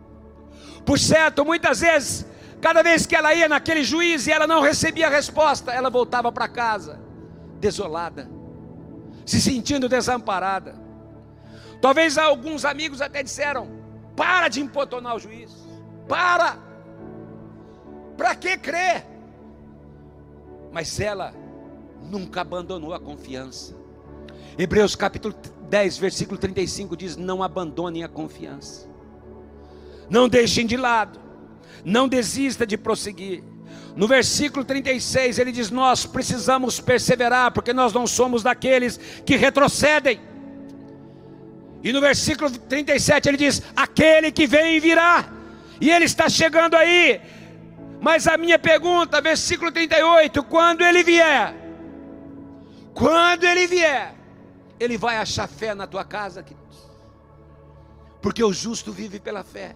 Por 0.85 0.97
certo, 0.97 1.43
muitas 1.43 1.81
vezes, 1.81 2.25
cada 2.61 2.81
vez 2.81 3.05
que 3.05 3.15
ela 3.15 3.33
ia 3.33 3.49
naquele 3.49 3.83
juiz 3.83 4.25
e 4.25 4.31
ela 4.31 4.47
não 4.47 4.61
recebia 4.61 5.09
resposta, 5.09 5.71
ela 5.71 5.89
voltava 5.89 6.31
para 6.31 6.47
casa, 6.47 6.99
desolada, 7.59 8.29
se 9.25 9.41
sentindo 9.41 9.89
desamparada. 9.89 10.75
Talvez 11.81 12.17
alguns 12.17 12.63
amigos 12.63 13.01
até 13.01 13.21
disseram: 13.21 13.67
para 14.15 14.47
de 14.47 14.61
empotonar 14.61 15.15
o 15.15 15.19
juiz, 15.19 15.51
para, 16.07 16.57
para 18.15 18.33
que 18.35 18.57
crer? 18.57 19.05
Mas 20.71 20.99
ela 20.99 21.33
nunca 22.01 22.41
abandonou 22.41 22.93
a 22.93 22.99
confiança. 22.99 23.75
Hebreus 24.57 24.95
capítulo 24.95 25.35
10, 25.69 25.97
versículo 25.97 26.39
35 26.39 26.95
diz: 26.95 27.17
Não 27.17 27.43
abandonem 27.43 28.05
a 28.05 28.07
confiança 28.07 28.87
não 30.09 30.27
deixem 30.27 30.65
de 30.65 30.77
lado, 30.77 31.19
não 31.83 32.07
desista 32.07 32.65
de 32.65 32.77
prosseguir. 32.77 33.43
No 33.95 34.07
versículo 34.07 34.63
36 34.63 35.39
ele 35.39 35.51
diz: 35.51 35.71
Nós 35.71 36.05
precisamos 36.05 36.79
perseverar, 36.79 37.51
porque 37.51 37.73
nós 37.73 37.93
não 37.93 38.05
somos 38.05 38.43
daqueles 38.43 38.97
que 39.25 39.35
retrocedem. 39.35 40.21
E 41.83 41.91
no 41.91 41.99
versículo 41.99 42.49
37 42.51 43.27
ele 43.27 43.37
diz: 43.37 43.63
Aquele 43.75 44.31
que 44.31 44.45
vem 44.45 44.79
virá, 44.79 45.27
e 45.81 45.89
ele 45.89 46.05
está 46.05 46.29
chegando 46.29 46.75
aí. 46.75 47.19
Mas 47.99 48.27
a 48.27 48.37
minha 48.37 48.59
pergunta, 48.59 49.19
versículo 49.19 49.71
38, 49.71 50.43
quando 50.43 50.83
ele 50.83 51.03
vier, 51.03 51.55
quando 52.93 53.43
ele 53.43 53.65
vier, 53.65 54.13
ele 54.79 54.97
vai 54.97 55.17
achar 55.17 55.47
fé 55.47 55.73
na 55.73 55.87
tua 55.87 56.05
casa, 56.05 56.43
queridos, 56.43 56.77
porque 58.21 58.43
o 58.43 58.53
justo 58.53 58.91
vive 58.91 59.19
pela 59.19 59.43
fé. 59.43 59.75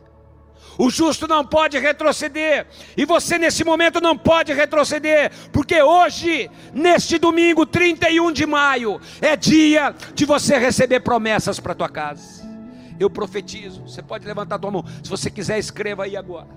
O 0.77 0.89
justo 0.89 1.27
não 1.27 1.45
pode 1.45 1.77
retroceder, 1.77 2.65
e 2.95 3.05
você 3.05 3.38
nesse 3.38 3.63
momento 3.63 3.99
não 3.99 4.17
pode 4.17 4.53
retroceder, 4.53 5.31
porque 5.51 5.81
hoje, 5.81 6.49
neste 6.73 7.17
domingo 7.17 7.65
31 7.65 8.31
de 8.31 8.45
maio, 8.45 8.99
é 9.21 9.36
dia 9.36 9.93
de 10.13 10.25
você 10.25 10.57
receber 10.57 11.01
promessas 11.01 11.60
para 11.60 11.75
tua 11.75 11.89
casa. 11.89 12.49
Eu 12.99 13.10
profetizo, 13.10 13.81
você 13.81 14.01
pode 14.01 14.25
levantar 14.25 14.60
tua 14.60 14.71
mão, 14.71 14.86
se 15.03 15.10
você 15.10 15.29
quiser, 15.29 15.60
escreva 15.60 16.05
aí 16.05 16.15
agora. 16.15 16.47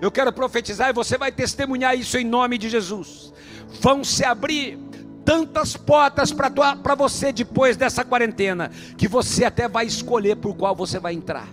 Eu 0.00 0.10
quero 0.10 0.32
profetizar 0.32 0.90
e 0.90 0.92
você 0.92 1.16
vai 1.16 1.32
testemunhar 1.32 1.96
isso 1.96 2.18
em 2.18 2.24
nome 2.24 2.58
de 2.58 2.68
Jesus. 2.68 3.32
Vão 3.80 4.04
se 4.04 4.24
abrir 4.24 4.78
tantas 5.24 5.76
portas 5.76 6.32
para 6.32 6.94
você 6.94 7.32
depois 7.32 7.76
dessa 7.76 8.04
quarentena, 8.04 8.70
que 8.96 9.08
você 9.08 9.44
até 9.44 9.68
vai 9.68 9.86
escolher 9.86 10.36
por 10.36 10.54
qual 10.54 10.74
você 10.74 10.98
vai 10.98 11.14
entrar. 11.14 11.48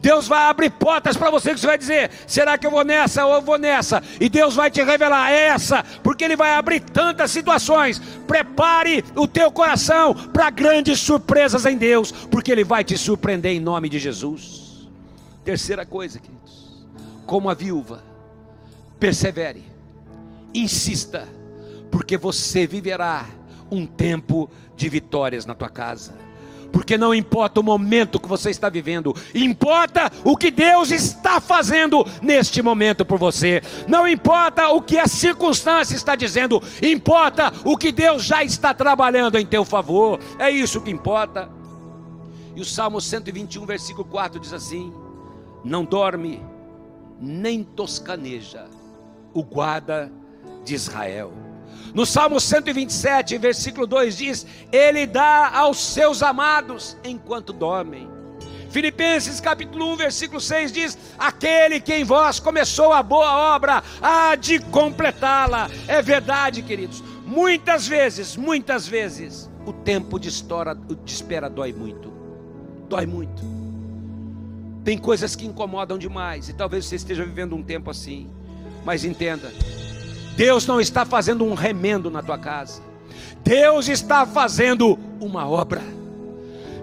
Deus 0.00 0.28
vai 0.28 0.44
abrir 0.44 0.70
portas 0.70 1.16
para 1.16 1.30
você 1.30 1.54
que 1.54 1.60
você 1.60 1.66
vai 1.66 1.78
dizer: 1.78 2.10
será 2.26 2.56
que 2.58 2.66
eu 2.66 2.70
vou 2.70 2.84
nessa 2.84 3.24
ou 3.24 3.34
eu 3.34 3.42
vou 3.42 3.58
nessa? 3.58 4.02
E 4.20 4.28
Deus 4.28 4.54
vai 4.54 4.70
te 4.70 4.82
revelar 4.82 5.30
essa, 5.30 5.84
porque 6.02 6.24
Ele 6.24 6.36
vai 6.36 6.54
abrir 6.54 6.80
tantas 6.80 7.30
situações. 7.30 8.00
Prepare 8.26 9.04
o 9.14 9.26
teu 9.26 9.50
coração 9.50 10.14
para 10.14 10.50
grandes 10.50 11.00
surpresas 11.00 11.66
em 11.66 11.76
Deus, 11.76 12.12
porque 12.12 12.52
Ele 12.52 12.64
vai 12.64 12.84
te 12.84 12.96
surpreender 12.96 13.52
em 13.52 13.60
nome 13.60 13.88
de 13.88 13.98
Jesus. 13.98 14.88
Terceira 15.44 15.84
coisa, 15.84 16.18
queridos, 16.18 16.86
como 17.26 17.50
a 17.50 17.54
viúva, 17.54 18.02
persevere, 18.98 19.62
insista, 20.54 21.28
porque 21.90 22.16
você 22.16 22.66
viverá 22.66 23.26
um 23.70 23.86
tempo 23.86 24.50
de 24.76 24.88
vitórias 24.88 25.44
na 25.44 25.54
tua 25.54 25.68
casa 25.68 26.23
porque 26.74 26.98
não 26.98 27.14
importa 27.14 27.60
o 27.60 27.62
momento 27.62 28.18
que 28.18 28.28
você 28.28 28.50
está 28.50 28.68
vivendo, 28.68 29.14
importa 29.32 30.10
o 30.24 30.36
que 30.36 30.50
Deus 30.50 30.90
está 30.90 31.40
fazendo 31.40 32.04
neste 32.20 32.60
momento 32.60 33.04
por 33.04 33.16
você. 33.16 33.62
Não 33.86 34.08
importa 34.08 34.68
o 34.70 34.82
que 34.82 34.98
a 34.98 35.06
circunstância 35.06 35.94
está 35.94 36.16
dizendo, 36.16 36.60
importa 36.82 37.52
o 37.64 37.76
que 37.76 37.92
Deus 37.92 38.24
já 38.24 38.42
está 38.42 38.74
trabalhando 38.74 39.38
em 39.38 39.46
teu 39.46 39.64
favor. 39.64 40.18
É 40.36 40.50
isso 40.50 40.80
que 40.80 40.90
importa. 40.90 41.48
E 42.56 42.60
o 42.60 42.64
Salmo 42.64 43.00
121, 43.00 43.64
versículo 43.64 44.04
4 44.06 44.40
diz 44.40 44.52
assim: 44.52 44.92
Não 45.62 45.84
dorme, 45.84 46.42
nem 47.20 47.62
toscaneja 47.62 48.66
o 49.32 49.44
guarda 49.44 50.10
de 50.64 50.74
Israel. 50.74 51.32
No 51.94 52.04
Salmo 52.04 52.40
127, 52.40 53.38
versículo 53.38 53.86
2 53.86 54.16
diz: 54.16 54.46
Ele 54.72 55.06
dá 55.06 55.50
aos 55.54 55.78
seus 55.78 56.22
amados 56.22 56.96
enquanto 57.04 57.52
dormem, 57.52 58.08
Filipenses 58.74 59.40
capítulo 59.40 59.92
1, 59.92 59.96
versículo 59.98 60.40
6 60.40 60.72
diz: 60.72 60.98
Aquele 61.16 61.80
que 61.80 61.94
em 61.94 62.02
vós 62.02 62.40
começou 62.40 62.92
a 62.92 63.04
boa 63.04 63.54
obra, 63.54 63.80
há 64.02 64.34
de 64.34 64.58
completá-la. 64.58 65.70
É 65.86 66.02
verdade, 66.02 66.60
queridos. 66.60 67.00
Muitas 67.24 67.86
vezes, 67.86 68.36
muitas 68.36 68.84
vezes, 68.84 69.48
o 69.64 69.72
tempo 69.72 70.18
de, 70.18 70.28
história, 70.28 70.74
de 70.74 71.12
espera 71.12 71.48
dói 71.48 71.72
muito. 71.72 72.12
Dói 72.88 73.06
muito. 73.06 73.44
Tem 74.82 74.98
coisas 74.98 75.36
que 75.36 75.46
incomodam 75.46 75.96
demais, 75.96 76.48
e 76.48 76.52
talvez 76.52 76.84
você 76.84 76.96
esteja 76.96 77.24
vivendo 77.24 77.54
um 77.54 77.62
tempo 77.62 77.90
assim. 77.90 78.28
Mas 78.84 79.04
entenda, 79.04 79.52
Deus 80.36 80.66
não 80.66 80.80
está 80.80 81.04
fazendo 81.04 81.44
um 81.44 81.54
remendo 81.54 82.10
na 82.10 82.22
tua 82.22 82.38
casa. 82.38 82.82
Deus 83.44 83.88
está 83.88 84.26
fazendo 84.26 84.98
uma 85.20 85.48
obra. 85.48 85.82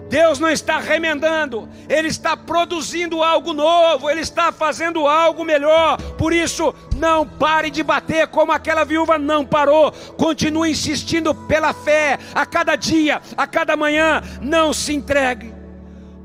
Deus 0.08 0.38
não 0.38 0.50
está 0.50 0.78
remendando, 0.78 1.66
Ele 1.88 2.08
está 2.08 2.36
produzindo 2.36 3.22
algo 3.22 3.54
novo, 3.54 4.10
Ele 4.10 4.20
está 4.20 4.52
fazendo 4.52 5.06
algo 5.06 5.42
melhor. 5.42 5.96
Por 6.18 6.34
isso, 6.34 6.74
não 6.96 7.26
pare 7.26 7.70
de 7.70 7.82
bater 7.82 8.26
como 8.26 8.52
aquela 8.52 8.84
viúva 8.84 9.18
não 9.18 9.42
parou. 9.42 9.90
Continue 10.18 10.70
insistindo 10.70 11.34
pela 11.34 11.72
fé, 11.72 12.18
a 12.34 12.44
cada 12.44 12.76
dia, 12.76 13.22
a 13.34 13.46
cada 13.46 13.74
manhã. 13.74 14.22
Não 14.42 14.74
se 14.74 14.92
entregue, 14.92 15.50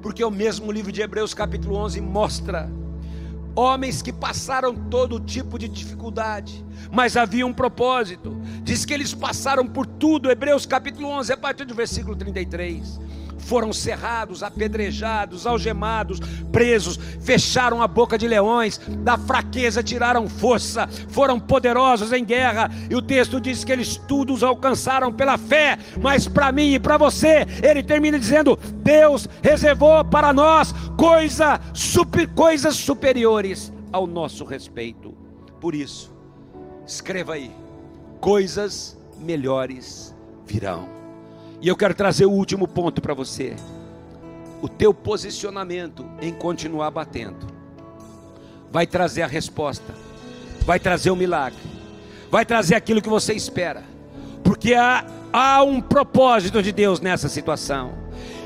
porque 0.01 0.21
o 0.21 0.29
mesmo 0.29 0.69
livro 0.69 0.91
de 0.91 1.01
Hebreus, 1.01 1.33
capítulo 1.33 1.77
11, 1.77 2.01
mostra 2.01 2.69
homens 3.57 4.03
que 4.03 4.13
passaram 4.13 4.75
todo 4.75 5.19
tipo 5.19 5.57
de 5.57 5.67
dificuldade, 5.67 6.63
mas 6.91 7.17
havia 7.17 7.45
um 7.45 7.51
propósito. 7.51 8.39
Diz 8.61 8.85
que 8.85 8.93
eles 8.93 9.15
passaram 9.15 9.67
por 9.67 9.87
tudo. 9.87 10.29
Hebreus 10.29 10.65
capítulo 10.65 11.07
11, 11.09 11.33
a 11.33 11.37
partir 11.37 11.65
do 11.65 11.73
versículo 11.73 12.15
33 12.15 12.99
foram 13.47 13.71
cerrados, 13.71 14.43
apedrejados, 14.43 15.47
algemados, 15.47 16.19
presos, 16.51 16.99
fecharam 17.21 17.81
a 17.81 17.87
boca 17.87 18.17
de 18.17 18.27
leões, 18.27 18.77
da 18.99 19.17
fraqueza 19.17 19.81
tiraram 19.81 20.27
força, 20.27 20.85
foram 21.07 21.39
poderosos 21.39 22.11
em 22.11 22.25
guerra, 22.25 22.69
e 22.89 22.95
o 22.95 23.01
texto 23.01 23.39
diz 23.39 23.63
que 23.63 23.71
eles 23.71 23.95
todos 23.95 24.43
alcançaram 24.43 25.13
pela 25.13 25.37
fé, 25.37 25.79
mas 26.01 26.27
para 26.27 26.51
mim 26.51 26.73
e 26.73 26.79
para 26.79 26.97
você, 26.97 27.47
ele 27.63 27.81
termina 27.81 28.19
dizendo: 28.19 28.59
Deus 28.83 29.29
reservou 29.41 30.03
para 30.03 30.33
nós 30.33 30.73
coisa, 30.97 31.59
super, 31.73 32.27
coisas 32.33 32.75
superiores 32.75 33.71
ao 33.93 34.05
nosso 34.05 34.43
respeito. 34.43 35.15
Por 35.61 35.73
isso, 35.73 36.13
escreva 36.85 37.35
aí: 37.35 37.51
coisas 38.19 38.97
melhores 39.17 40.13
virão. 40.45 40.96
E 41.61 41.67
eu 41.67 41.75
quero 41.75 41.93
trazer 41.93 42.25
o 42.25 42.31
último 42.31 42.67
ponto 42.67 43.01
para 43.01 43.13
você. 43.13 43.55
O 44.61 44.69
teu 44.69 44.93
posicionamento 44.93 46.05
em 46.21 46.31
continuar 46.33 46.91
batendo 46.91 47.47
vai 48.71 48.85
trazer 48.85 49.21
a 49.21 49.27
resposta, 49.27 49.93
vai 50.65 50.79
trazer 50.79 51.09
o 51.09 51.15
milagre, 51.15 51.59
vai 52.29 52.45
trazer 52.45 52.75
aquilo 52.75 53.01
que 53.01 53.09
você 53.09 53.33
espera, 53.33 53.83
porque 54.43 54.73
há, 54.73 55.05
há 55.31 55.63
um 55.63 55.79
propósito 55.79 56.61
de 56.61 56.71
Deus 56.71 56.99
nessa 56.99 57.29
situação. 57.29 57.93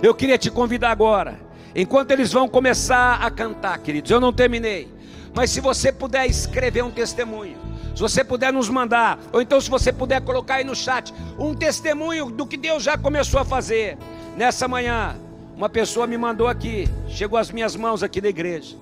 Eu 0.02 0.14
queria 0.14 0.38
te 0.38 0.52
convidar 0.52 0.92
agora, 0.92 1.40
enquanto 1.76 2.12
eles 2.12 2.32
vão 2.32 2.48
começar 2.48 3.16
a 3.16 3.32
cantar, 3.32 3.80
queridos, 3.80 4.12
eu 4.12 4.20
não 4.20 4.32
terminei, 4.32 4.88
mas 5.34 5.50
se 5.50 5.60
você 5.60 5.92
puder 5.92 6.28
escrever 6.28 6.84
um 6.84 6.92
testemunho, 6.92 7.58
se 7.96 8.02
você 8.02 8.24
puder 8.24 8.54
nos 8.54 8.70
mandar, 8.70 9.20
ou 9.32 9.42
então 9.42 9.60
se 9.60 9.70
você 9.70 9.92
puder 9.92 10.22
colocar 10.22 10.56
aí 10.56 10.64
no 10.64 10.76
chat 10.76 11.14
um 11.38 11.54
testemunho 11.54 12.30
do 12.32 12.46
que 12.46 12.58
Deus 12.58 12.84
já 12.84 12.98
começou 12.98 13.40
a 13.40 13.46
fazer. 13.46 13.98
Nessa 14.36 14.68
manhã, 14.68 15.16
uma 15.56 15.70
pessoa 15.70 16.08
me 16.08 16.18
mandou 16.18 16.48
aqui, 16.48 16.88
chegou 17.08 17.38
às 17.38 17.52
minhas 17.52 17.76
mãos 17.76 18.02
aqui 18.02 18.22
da 18.22 18.30
igreja, 18.30 18.76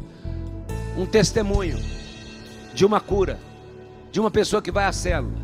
um 0.97 1.05
testemunho 1.05 1.77
de 2.73 2.85
uma 2.85 2.99
cura, 2.99 3.39
de 4.11 4.19
uma 4.19 4.31
pessoa 4.31 4.61
que 4.61 4.71
vai 4.71 4.85
à 4.85 4.91
célula. 4.91 5.37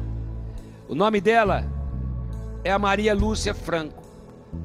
O 0.87 0.93
nome 0.93 1.19
dela 1.19 1.65
é 2.63 2.71
a 2.71 2.79
Maria 2.79 3.13
Lúcia 3.13 3.53
Franco. 3.53 4.03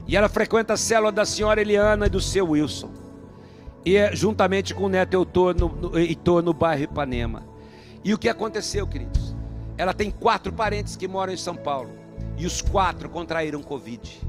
E 0.06 0.16
ela 0.16 0.28
frequenta 0.28 0.74
a 0.74 0.76
célula 0.76 1.10
da 1.10 1.24
senhora 1.24 1.60
Eliana 1.60 2.06
e 2.06 2.10
do 2.10 2.20
seu 2.20 2.50
Wilson. 2.50 2.90
E 3.84 3.96
é 3.96 4.14
juntamente 4.14 4.74
com 4.74 4.84
o 4.84 4.88
neto 4.88 5.16
Heitor 5.16 5.54
no, 5.56 5.68
no, 5.68 6.42
no 6.42 6.52
bairro 6.52 6.84
Ipanema. 6.84 7.49
E 8.02 8.14
o 8.14 8.18
que 8.18 8.28
aconteceu, 8.28 8.86
queridos? 8.86 9.34
Ela 9.76 9.92
tem 9.92 10.10
quatro 10.10 10.52
parentes 10.52 10.96
que 10.96 11.06
moram 11.06 11.32
em 11.32 11.36
São 11.36 11.54
Paulo. 11.54 11.90
E 12.36 12.46
os 12.46 12.62
quatro 12.62 13.08
contraíram 13.08 13.62
Covid. 13.62 14.20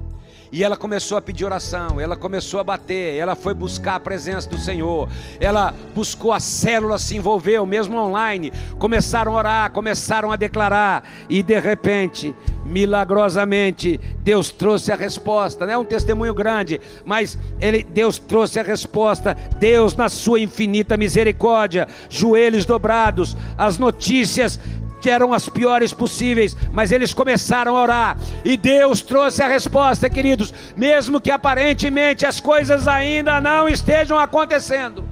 E 0.52 0.66
ela 0.66 0.76
começou 0.76 1.18
a 1.18 1.22
pedir 1.22 1.46
oração, 1.46 1.98
ela 1.98 2.18
começou 2.18 2.60
a 2.60 2.64
bater, 2.64 3.16
ela 3.16 3.36
foi 3.36 3.54
buscar 3.54 3.96
a 3.96 4.00
presença 4.02 4.50
do 4.50 4.58
Senhor, 4.58 5.08
ela 5.40 5.74
buscou 5.96 6.34
a 6.34 6.42
célula, 6.42 7.00
se 7.00 7.16
envolveu, 7.16 7.66
mesmo 7.66 7.98
online, 7.98 8.52
começaram 8.78 9.34
a 9.34 9.38
orar, 9.38 9.72
começaram 9.72 10.30
a 10.30 10.36
declarar, 10.36 11.10
e 11.30 11.42
de 11.42 11.58
repente, 11.58 12.36
milagrosamente, 12.66 14.00
Deus 14.20 14.52
trouxe 14.52 14.92
a 14.92 14.96
resposta, 14.96 15.66
não 15.66 15.74
é 15.74 15.78
um 15.78 15.86
testemunho 15.86 16.34
grande, 16.34 16.80
mas 17.06 17.38
ele, 17.60 17.84
Deus 17.84 18.18
trouxe 18.18 18.60
a 18.60 18.64
resposta, 18.64 19.36
Deus, 19.60 19.96
na 19.96 20.10
sua 20.10 20.40
infinita 20.40 20.98
misericórdia, 20.98 21.88
joelhos 22.10 22.66
dobrados, 22.66 23.36
as 23.58 23.78
notícias 23.78 24.60
que 25.02 25.10
eram 25.10 25.34
as 25.34 25.50
piores 25.50 25.92
possíveis, 25.92 26.56
mas 26.72 26.92
eles 26.92 27.14
começaram 27.14 27.76
a 27.76 27.82
orar 27.82 28.18
e 28.46 28.56
Deus 28.56 29.02
trouxe 29.02 29.42
a 29.42 29.48
resposta, 29.48 30.10
queridos, 30.10 30.54
mesmo 30.78 31.20
que 31.20 31.32
aparentemente 31.32 32.26
as 32.26 32.40
coisas 32.40 32.88
ainda 32.88 33.42
não 33.42 33.68
estejam 33.68 34.18
acontecendo. 34.20 35.04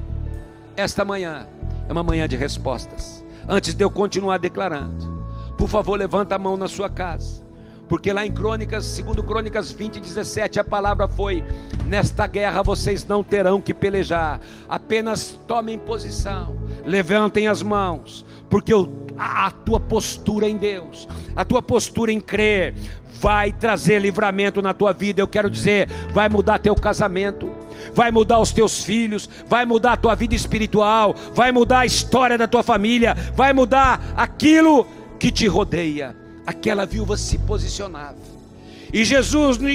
Esta 0.77 1.03
manhã 1.03 1.47
é 1.87 1.91
uma 1.91 2.03
manhã 2.03 2.27
de 2.27 2.37
respostas. 2.37 3.25
Antes 3.47 3.73
de 3.73 3.83
eu 3.83 3.89
continuar 3.89 4.37
declarando, 4.37 5.18
por 5.59 5.67
favor, 5.67 5.99
levanta 5.99 6.35
a 6.35 6.39
mão 6.39 6.55
na 6.55 6.69
sua 6.69 6.89
casa. 6.89 7.43
Porque 7.89 8.13
lá 8.13 8.25
em 8.25 8.31
Crônicas, 8.31 8.85
segundo 8.85 9.21
Crônicas 9.21 9.73
20, 9.73 9.99
17, 9.99 10.57
a 10.57 10.63
palavra 10.63 11.05
foi: 11.05 11.43
Nesta 11.85 12.25
guerra 12.27 12.63
vocês 12.63 13.05
não 13.05 13.21
terão 13.21 13.59
que 13.59 13.73
pelejar, 13.73 14.39
apenas 14.69 15.37
tomem 15.45 15.77
posição, 15.77 16.55
levantem 16.85 17.49
as 17.49 17.61
mãos, 17.61 18.25
porque 18.49 18.71
a, 19.17 19.51
tua 19.51 19.81
postura 19.81 20.47
em 20.47 20.55
Deus, 20.55 21.09
a 21.35 21.43
tua 21.43 21.61
postura 21.61 22.13
em 22.13 22.21
crer, 22.21 22.73
vai 23.19 23.51
trazer 23.51 23.99
livramento 23.99 24.61
na 24.61 24.73
tua 24.73 24.93
vida. 24.93 25.21
Eu 25.21 25.27
quero 25.27 25.49
dizer, 25.49 25.89
vai 26.13 26.29
mudar 26.29 26.59
teu 26.59 26.73
casamento, 26.73 27.51
vai 27.93 28.11
mudar 28.11 28.39
os 28.39 28.53
teus 28.53 28.81
filhos, 28.81 29.29
vai 29.45 29.65
mudar 29.65 29.93
a 29.93 29.97
tua 29.97 30.15
vida 30.15 30.35
espiritual, 30.35 31.13
vai 31.33 31.51
mudar 31.51 31.79
a 31.79 31.85
história 31.85 32.37
da 32.37 32.47
tua 32.47 32.63
família, 32.63 33.13
vai 33.35 33.51
mudar 33.51 34.13
aquilo 34.15 34.87
que 35.19 35.31
te 35.31 35.47
rodeia. 35.47 36.15
Aquela 36.45 36.85
viúva 36.85 37.17
se 37.17 37.37
posicionava. 37.37 38.17
E 38.91 39.03
Jesus, 39.03 39.57
no, 39.59 39.69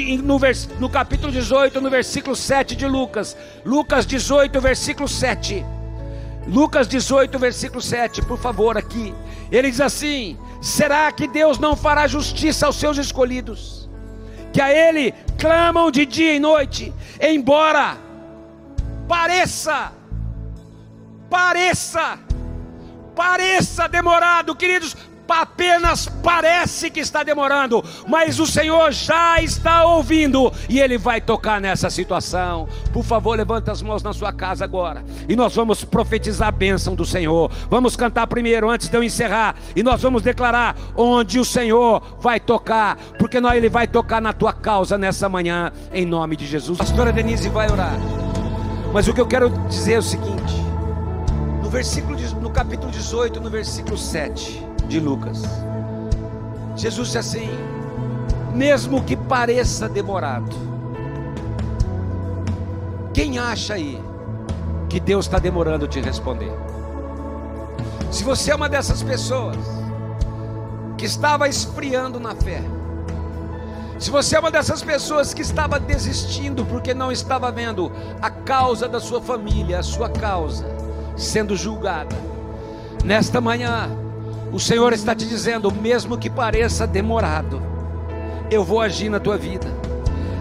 no 0.81 0.91
capítulo 0.91 1.31
18, 1.31 1.81
no 1.81 1.89
versículo 1.89 2.35
7 2.35 2.75
de 2.75 2.87
Lucas, 2.87 3.37
Lucas 3.65 4.05
18, 4.07 4.61
versículo 4.61 5.07
7 5.07 5.65
Lucas 6.47 6.87
18, 6.87 7.39
versículo 7.39 7.81
7, 7.81 8.23
por 8.23 8.39
favor, 8.39 8.77
aqui. 8.77 9.15
Ele 9.51 9.71
diz 9.71 9.81
assim: 9.81 10.39
Será 10.61 11.11
que 11.11 11.27
Deus 11.27 11.59
não 11.59 11.75
fará 11.75 12.07
justiça 12.07 12.67
aos 12.67 12.77
seus 12.77 12.99
escolhidos? 12.99 13.89
Que 14.53 14.61
a 14.61 14.73
Ele 14.73 15.13
clamam 15.39 15.91
de 15.91 16.05
dia 16.07 16.35
e 16.35 16.41
noite, 16.41 16.93
embora 17.21 17.97
pareça, 19.09 19.93
pareça, 21.29 22.19
pareça 23.17 23.89
demorado, 23.89 24.55
queridos, 24.55 24.97
apenas 25.33 26.09
parece 26.23 26.91
que 26.91 27.01
está 27.01 27.23
demorando, 27.23 27.83
mas 28.07 28.39
o 28.39 28.47
Senhor 28.47 28.93
já 28.93 29.41
está 29.41 29.85
ouvindo 29.85 30.53
e 30.69 30.81
Ele 30.81 30.99
vai 30.99 31.21
tocar 31.21 31.61
nessa 31.61 31.89
situação. 31.91 32.69
Por 32.93 33.05
favor, 33.05 33.37
levanta 33.37 33.73
as 33.73 33.83
mãos 33.83 34.03
na 34.03 34.13
sua 34.13 34.33
casa 34.33 34.65
agora 34.65 35.05
e 35.29 35.37
nós 35.37 35.55
vamos 35.55 35.85
profetizar 35.85 36.49
a 36.49 36.53
bênção 36.53 36.95
do 36.95 37.05
Senhor. 37.05 37.51
Vamos 37.71 37.97
cantar 37.97 38.27
primeiro, 38.27 38.69
antes 38.71 38.89
de 38.89 38.97
eu 38.97 39.03
encerrar, 39.03 39.57
e 39.75 39.83
nós 39.83 40.03
vamos 40.03 40.23
declarar 40.23 40.77
onde 40.97 41.39
o 41.39 41.45
Senhor 41.45 42.03
vai 42.21 42.39
tocar, 42.41 42.97
porque 43.19 43.41
nós, 43.41 43.57
Ele 43.57 43.69
vai 43.69 43.87
tocar 43.87 44.21
na 44.21 44.33
tua 44.33 44.53
causa 44.53 44.99
nessa 44.99 45.29
manhã, 45.29 45.73
em 45.93 46.05
nome 46.05 46.37
de 46.37 46.47
Jesus. 46.47 46.81
A 46.81 46.85
pastora 46.85 47.13
Denise 47.13 47.49
vai 47.49 47.71
orar, 47.71 47.97
mas 48.93 49.09
o 49.09 49.15
que 49.15 49.21
eu 49.21 49.27
quero 49.27 49.51
dizer 49.69 49.95
é 49.95 49.99
o 49.99 50.03
seguinte: 50.03 50.55
no 51.63 51.71
versículo, 51.71 52.17
no 52.41 52.51
capítulo 52.51 52.91
18, 52.91 53.41
no 53.41 53.51
versículo 53.51 53.97
7 53.97 54.64
de 54.89 55.01
Lucas. 55.01 55.43
Jesus 56.77 57.09
disse 57.09 57.19
assim: 57.19 57.49
mesmo 58.55 59.03
que 59.03 59.17
pareça 59.17 59.89
demorado, 59.89 60.55
quem 63.13 63.39
acha 63.39 63.75
aí 63.75 64.01
que 64.89 65.01
Deus 65.01 65.27
está 65.27 65.39
demorando 65.39 65.87
te 65.89 66.01
responder? 66.01 66.53
Se 68.11 68.23
você 68.23 68.53
é 68.53 68.55
uma 68.55 68.69
dessas 68.69 69.03
pessoas 69.03 69.57
que 70.97 71.05
estava 71.05 71.49
esfriando 71.49 72.21
na 72.21 72.35
fé, 72.35 72.63
Se 73.99 74.11
você 74.11 74.37
é 74.37 74.41
uma 74.41 74.51
dessas 74.51 74.83
pessoas 74.83 75.33
que 75.33 75.41
estava 75.41 75.79
desistindo 75.79 76.67
porque 76.67 76.93
não 76.93 77.13
estava 77.13 77.51
vendo 77.51 77.93
a 78.21 78.29
causa 78.29 78.89
da 78.89 79.01
sua 79.01 79.21
família, 79.21 79.79
a 79.79 79.83
sua 79.83 80.09
causa, 80.09 80.67
sendo 81.17 81.57
julgada, 81.57 82.17
nesta 83.05 83.41
manhã, 83.41 83.89
o 84.55 84.61
Senhor 84.61 84.93
está 84.93 85.17
te 85.17 85.27
dizendo, 85.27 85.69
mesmo 85.73 86.17
que 86.17 86.31
pareça 86.31 86.87
demorado, 86.87 87.61
eu 88.49 88.63
vou 88.63 88.81
agir 88.81 89.09
na 89.09 89.19
tua 89.19 89.37
vida. 89.37 89.67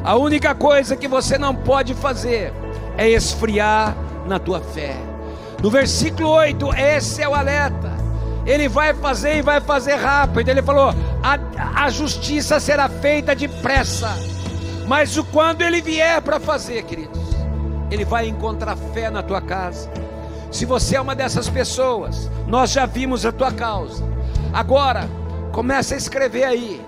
A 0.03 0.15
única 0.15 0.53
coisa 0.53 0.95
que 0.95 1.07
você 1.07 1.35
não 1.35 1.55
pode 1.55 1.95
fazer 1.95 2.53
é 2.95 3.09
esfriar 3.09 3.97
na 4.27 4.37
tua 4.37 4.61
fé. 4.61 4.95
No 5.63 5.71
versículo 5.71 6.29
8, 6.29 6.75
esse 6.75 7.23
é 7.23 7.27
o 7.27 7.33
alerta. 7.33 7.91
Ele 8.45 8.69
vai 8.69 8.93
fazer 8.93 9.37
e 9.37 9.41
vai 9.41 9.59
fazer 9.59 9.95
rápido. 9.95 10.47
Ele 10.47 10.61
falou: 10.61 10.93
a, 11.23 11.85
a 11.85 11.89
justiça 11.89 12.59
será 12.59 12.87
feita 12.87 13.35
depressa. 13.35 14.15
Mas 14.87 15.17
o 15.17 15.23
quando 15.23 15.63
ele 15.63 15.81
vier 15.81 16.21
para 16.21 16.39
fazer, 16.39 16.83
queridos, 16.83 17.19
ele 17.89 18.05
vai 18.05 18.27
encontrar 18.27 18.75
fé 18.93 19.09
na 19.09 19.23
tua 19.23 19.41
casa. 19.41 19.89
Se 20.53 20.65
você 20.65 20.97
é 20.97 21.01
uma 21.01 21.15
dessas 21.15 21.49
pessoas, 21.49 22.29
nós 22.47 22.69
já 22.69 22.85
vimos 22.85 23.25
a 23.25 23.31
tua 23.31 23.51
causa. 23.51 24.03
Agora, 24.53 25.09
começa 25.51 25.95
a 25.95 25.97
escrever 25.97 26.43
aí. 26.43 26.79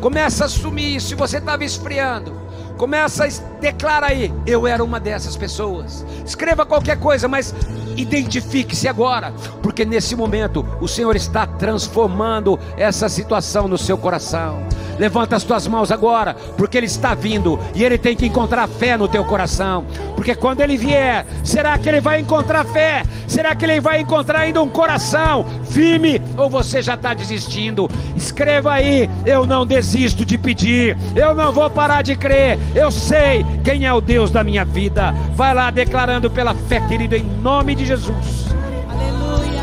Começa 0.00 0.44
a 0.44 0.46
assumir. 0.46 1.02
Se 1.02 1.14
você 1.14 1.36
estava 1.36 1.62
esfriando, 1.62 2.32
começa 2.78 3.24
a 3.24 3.28
declarar 3.60 4.08
aí. 4.08 4.32
Eu 4.46 4.66
era 4.66 4.82
uma 4.82 4.98
dessas 4.98 5.36
pessoas. 5.36 6.04
Escreva 6.24 6.66
qualquer 6.66 6.98
coisa, 6.98 7.28
mas 7.28 7.54
Identifique-se 7.96 8.88
agora, 8.88 9.32
porque 9.62 9.84
nesse 9.84 10.14
momento 10.16 10.66
o 10.80 10.88
Senhor 10.88 11.14
está 11.16 11.46
transformando 11.46 12.58
essa 12.76 13.08
situação 13.08 13.68
no 13.68 13.76
seu 13.76 13.98
coração. 13.98 14.62
Levanta 14.98 15.36
as 15.36 15.44
tuas 15.44 15.66
mãos 15.66 15.90
agora, 15.90 16.34
porque 16.56 16.76
Ele 16.76 16.86
está 16.86 17.14
vindo 17.14 17.58
e 17.74 17.82
Ele 17.82 17.96
tem 17.96 18.14
que 18.14 18.26
encontrar 18.26 18.68
fé 18.68 18.96
no 18.96 19.08
teu 19.08 19.24
coração. 19.24 19.84
Porque 20.14 20.34
quando 20.34 20.60
Ele 20.60 20.76
vier, 20.76 21.26
será 21.42 21.78
que 21.78 21.88
Ele 21.88 22.00
vai 22.00 22.20
encontrar 22.20 22.64
fé? 22.64 23.02
Será 23.26 23.54
que 23.54 23.64
Ele 23.64 23.80
vai 23.80 24.00
encontrar 24.00 24.40
ainda 24.40 24.62
um 24.62 24.68
coração 24.68 25.46
firme? 25.70 26.20
Ou 26.36 26.50
você 26.50 26.82
já 26.82 26.94
está 26.94 27.14
desistindo? 27.14 27.88
Escreva 28.14 28.72
aí: 28.72 29.08
Eu 29.24 29.46
não 29.46 29.64
desisto 29.64 30.24
de 30.24 30.36
pedir, 30.36 30.98
eu 31.16 31.34
não 31.34 31.50
vou 31.50 31.70
parar 31.70 32.02
de 32.02 32.14
crer. 32.14 32.58
Eu 32.74 32.90
sei 32.90 33.44
quem 33.64 33.86
é 33.86 33.92
o 33.92 34.00
Deus 34.00 34.30
da 34.30 34.42
minha 34.42 34.64
vida. 34.64 35.12
Vai 35.34 35.54
lá 35.54 35.70
declarando 35.70 36.30
pela 36.30 36.54
fé, 36.54 36.80
querido, 36.80 37.16
em 37.16 37.22
nome 37.22 37.74
de 37.74 37.84
Jesus. 37.84 38.46
Aleluia. 38.88 39.62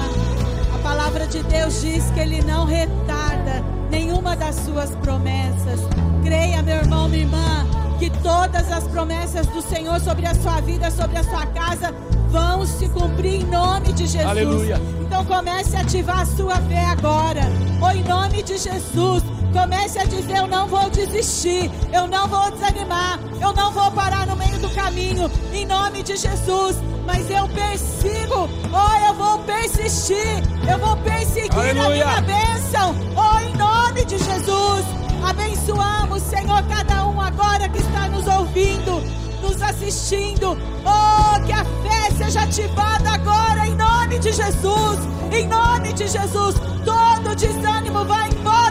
A 0.74 0.78
palavra 0.80 1.28
de 1.28 1.42
Deus 1.44 1.82
diz 1.82 2.10
que 2.12 2.20
Ele 2.20 2.42
não 2.44 2.66
retarda 2.66 3.64
nenhuma 3.90 4.36
das 4.36 4.56
suas 4.56 4.92
promessas. 4.96 5.80
Creia, 6.24 6.62
meu 6.62 6.78
irmão, 6.78 7.08
minha 7.08 7.24
irmã, 7.24 7.66
que 8.00 8.10
todas 8.10 8.72
as 8.72 8.84
promessas 8.88 9.48
do 9.48 9.62
Senhor 9.62 10.00
sobre 10.00 10.26
a 10.26 10.36
sua 10.36 10.62
vida, 10.62 10.92
sobre 10.92 11.18
a 11.18 11.24
sua 11.24 11.46
casa, 11.48 11.94
vão 12.30 12.66
se 12.66 12.88
cumprir 12.90 13.42
em 13.42 13.46
nome 13.46 13.94
de 13.94 14.06
Jesus. 14.06 14.26
Aleluia. 14.26 14.82
Então 15.02 15.24
comece 15.26 15.76
a 15.76 15.82
ativar 15.82 16.20
a 16.20 16.26
sua 16.26 16.56
fé 16.56 16.86
agora. 16.86 17.42
Ou 17.82 17.92
em 17.92 18.04
nome 18.04 18.44
de 18.44 18.58
Jesus. 18.58 19.24
Comece 19.58 19.98
a 19.98 20.06
dizer: 20.06 20.38
Eu 20.38 20.48
não 20.48 20.68
vou 20.68 20.88
desistir, 20.92 21.72
eu 21.92 22.08
não 22.08 22.28
vou 22.28 22.52
desanimar, 22.52 23.20
eu 23.42 23.52
não 23.54 23.72
vou 23.72 23.90
parar 23.92 24.28
no 24.28 24.36
meio 24.36 24.60
do 24.60 24.70
caminho, 24.70 25.32
em 25.52 25.66
nome 25.66 26.04
de 26.04 26.16
Jesus. 26.16 26.78
Mas 27.08 27.28
eu 27.32 27.50
persigo, 27.50 28.48
oh, 28.72 29.08
eu 29.08 29.14
vou 29.16 29.40
persistir, 29.40 30.44
eu 30.70 30.78
vou 30.78 30.96
perseguir 30.98 31.52
Aleluia. 31.58 32.06
a 32.06 32.22
minha 32.22 32.22
bênção, 32.22 32.96
oh, 33.16 33.40
em 33.40 33.56
nome 33.56 34.06
de 34.06 34.20
Jesus. 34.20 34.86
Abençoamos, 35.28 36.22
Senhor, 36.22 36.62
cada 36.68 37.08
um 37.08 37.20
agora 37.20 37.68
que 37.68 37.80
está 37.80 38.08
nos 38.10 38.28
ouvindo, 38.28 39.02
nos 39.42 39.60
assistindo. 39.60 40.56
Oh, 40.86 41.46
que 41.48 41.52
a 41.52 41.66
fé 41.66 42.16
seja 42.16 42.42
ativada 42.42 43.10
agora, 43.10 43.66
em 43.66 43.76
nome 43.76 44.20
de 44.20 44.32
Jesus. 44.32 45.00
Em 45.32 45.48
nome 45.48 45.94
de 45.94 46.08
Jesus, 46.08 46.56
todo 46.86 47.36
desânimo 47.36 48.06
vai 48.06 48.30
embora 48.30 48.67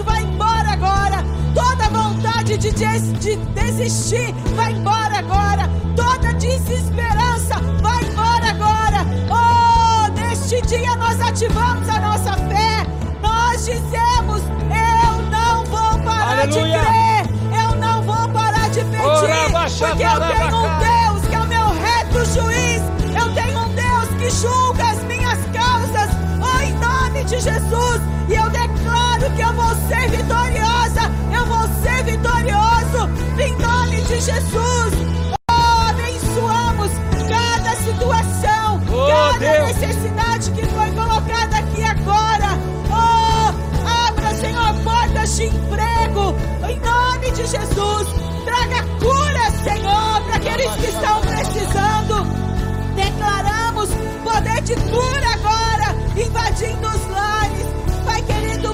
cansaço 0.00 0.04
vai 0.04 0.22
embora 0.22 0.70
agora, 0.70 1.24
toda 1.54 1.88
vontade 1.88 2.56
de, 2.56 2.70
des 2.70 3.12
de 3.18 3.36
desistir 3.36 4.34
vai 4.54 4.72
embora 4.72 5.18
agora, 5.18 5.68
toda 5.96 6.32
desesperança 6.34 7.56
vai 7.80 8.02
embora 8.04 8.50
agora. 8.50 9.06
Oh, 9.30 10.08
neste 10.18 10.60
dia 10.62 10.96
nós 10.96 11.20
ativamos 11.20 11.88
a 11.88 12.00
nossa 12.00 12.32
fé, 12.34 12.86
nós 13.20 13.64
dizemos: 13.64 14.42
Eu 14.70 15.22
não 15.30 15.64
vou 15.64 15.98
parar 16.04 16.40
Aleluia. 16.40 16.78
de 16.78 16.86
crer, 16.86 17.62
eu 17.62 17.76
não 17.76 18.02
vou 18.02 18.28
parar 18.28 18.68
de 18.70 18.80
pedir, 18.80 19.52
porque 19.78 20.02
eu 20.02 20.20
tenho 20.20 20.56
um 20.56 20.78
Deus 20.78 21.28
que 21.28 21.34
é 21.34 21.40
o 21.40 21.46
meu 21.46 21.66
reto 21.80 22.24
juiz, 22.26 22.82
eu 23.16 23.34
tenho 23.34 23.58
um 23.60 23.74
Deus 23.74 24.08
que 24.18 24.30
julga 24.30 24.84
as 24.90 25.02
minhas 25.04 25.38
causas, 25.52 26.10
oh, 26.40 26.60
em 26.62 26.72
nome 26.74 27.24
de 27.24 27.40
Jesus, 27.40 28.00
e 28.28 28.34
eu 28.34 28.48
que 29.36 29.42
eu 29.42 29.52
vou 29.52 29.74
ser 29.88 30.10
vitoriosa, 30.10 31.02
eu 31.32 31.46
vou 31.46 31.68
ser 31.82 32.04
vitorioso, 32.04 33.08
em 33.38 33.56
nome 33.58 34.02
de 34.02 34.20
Jesus. 34.20 34.94
Oh, 35.50 35.88
abençoamos 35.88 36.90
cada 37.28 37.76
situação, 37.76 38.80
oh, 38.88 39.08
cada 39.08 39.38
Deus. 39.38 39.76
necessidade 39.76 40.50
que 40.52 40.66
foi 40.66 40.90
colocada 40.92 41.56
aqui 41.58 41.82
agora. 41.82 42.58
Oh, 42.90 44.08
abra, 44.08 44.34
Senhor, 44.34 44.74
portas 44.82 45.36
de 45.36 45.44
emprego, 45.46 46.34
em 46.68 46.80
nome 46.80 47.30
de 47.32 47.46
Jesus. 47.46 48.08
Traga 48.44 48.82
cura, 48.98 49.50
Senhor, 49.62 50.20
para 50.24 50.36
aqueles 50.36 50.70
que 50.76 50.86
estão 50.86 51.20
precisando. 51.20 52.26
Declaramos 52.96 53.90
poder 54.24 54.60
de 54.62 54.74
cura 54.74 55.28
agora, 55.34 55.94
invadindo 56.16 56.88
os 56.88 57.08
lares. 57.10 57.66
Pai 58.04 58.22
querido, 58.22 58.69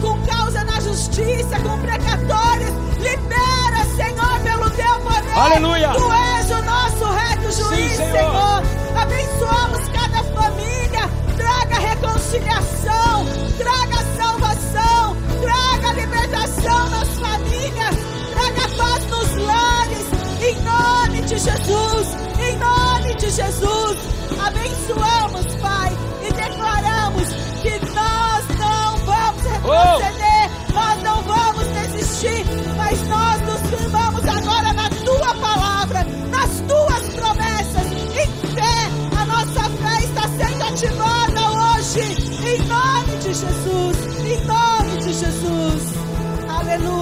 com 0.00 0.20
causa 0.26 0.64
na 0.64 0.80
justiça, 0.80 1.58
com 1.60 1.78
precatórios. 1.78 2.70
Libera, 2.98 3.84
Senhor, 3.96 4.40
pelo 4.40 4.70
teu 4.70 5.00
poder. 5.00 5.38
Aleluia. 5.38 5.90
Tu 5.90 6.12
és 6.12 6.50
o 6.50 6.62
nosso 6.62 7.04
reto 7.12 7.52
juiz, 7.52 7.90
Sim, 7.90 7.96
Senhor. 7.96 8.12
Senhor. 8.12 8.62
Abençoamos 8.96 9.88
cada 9.88 10.22
família. 10.24 11.10
Traga 11.36 11.78
reconciliação, 11.78 13.26
traga 13.58 14.04
salvação, 14.16 15.16
traga 15.42 15.92
libertação 16.00 16.88
nas 16.90 17.08
famílias, 17.18 17.96
traga 18.32 18.68
paz 18.76 19.06
nos 19.06 19.36
lares. 19.44 20.06
Em 20.40 20.62
nome 20.62 21.20
de 21.22 21.38
Jesus. 21.38 22.16
Em 22.38 22.56
nome 22.58 23.14
de 23.14 23.30
Jesus, 23.30 23.98
abençoamos, 24.38 25.25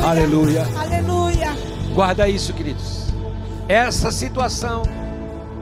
Aleluia. 0.04 0.66
Aleluia. 0.78 1.56
Guarda 1.94 2.28
isso, 2.28 2.52
queridos. 2.52 3.06
Essa 3.66 4.12
situação 4.12 4.82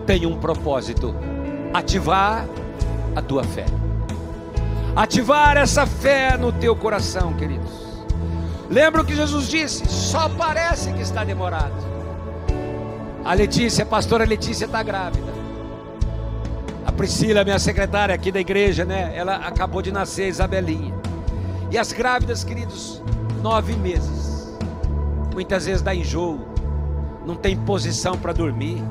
tem 0.04 0.26
um 0.26 0.36
propósito: 0.36 1.14
ativar 1.72 2.48
a 3.14 3.22
tua 3.22 3.44
fé. 3.44 3.64
Ativar 4.96 5.56
essa 5.56 5.86
fé 5.86 6.36
no 6.36 6.50
teu 6.50 6.74
coração, 6.74 7.32
queridos. 7.34 7.70
Lembra 8.68 9.02
o 9.02 9.04
que 9.04 9.14
Jesus 9.14 9.48
disse? 9.48 9.86
Só 9.86 10.28
parece 10.28 10.92
que 10.92 11.02
está 11.02 11.22
demorado. 11.22 11.92
A 13.24 13.34
Letícia, 13.34 13.84
a 13.84 13.86
pastora 13.86 14.24
Letícia 14.24 14.64
está 14.64 14.82
grávida. 14.82 15.32
A 16.84 16.90
Priscila, 16.90 17.44
minha 17.44 17.60
secretária 17.60 18.12
aqui 18.12 18.32
da 18.32 18.40
igreja, 18.40 18.84
né? 18.84 19.12
Ela 19.14 19.36
acabou 19.36 19.80
de 19.80 19.92
nascer, 19.92 20.26
Isabelinha. 20.26 20.92
E 21.70 21.78
as 21.78 21.92
grávidas, 21.92 22.42
queridos, 22.42 23.00
nove 23.40 23.74
meses. 23.74 24.31
Muitas 25.32 25.66
vezes 25.66 25.82
dá 25.82 25.94
enjoo, 25.94 26.40
não 27.24 27.34
tem 27.34 27.56
posição 27.56 28.18
para 28.18 28.32
dormir 28.32 28.82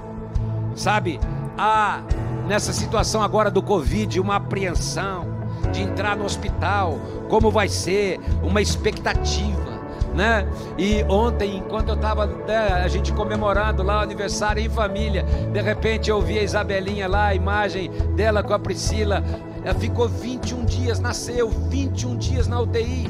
Sabe, 0.75 1.19
há 1.57 2.01
nessa 2.47 2.73
situação 2.73 3.21
agora 3.21 3.51
do 3.51 3.61
Covid 3.61 4.19
uma 4.19 4.37
apreensão 4.37 5.25
de 5.71 5.81
entrar 5.81 6.15
no 6.15 6.25
hospital, 6.25 6.99
como 7.29 7.51
vai 7.51 7.67
ser, 7.67 8.19
uma 8.41 8.61
expectativa. 8.61 9.71
Né? 10.13 10.45
E 10.77 11.03
ontem, 11.03 11.57
enquanto 11.57 11.89
eu 11.89 11.95
estava 11.95 12.25
né, 12.25 12.57
a 12.83 12.87
gente 12.89 13.13
comemorando 13.13 13.81
lá 13.81 13.99
o 13.99 14.01
aniversário 14.01 14.61
em 14.61 14.69
família, 14.69 15.23
de 15.23 15.61
repente 15.61 16.09
eu 16.09 16.21
vi 16.21 16.37
a 16.37 16.43
Isabelinha 16.43 17.07
lá, 17.07 17.27
a 17.27 17.35
imagem 17.35 17.89
dela 18.15 18.43
com 18.43 18.53
a 18.53 18.59
Priscila. 18.59 19.23
Ela 19.63 19.75
ficou 19.75 20.09
21 20.09 20.65
dias, 20.65 20.99
nasceu 20.99 21.49
21 21.49 22.17
dias 22.17 22.47
na 22.47 22.59
UTI. 22.59 23.07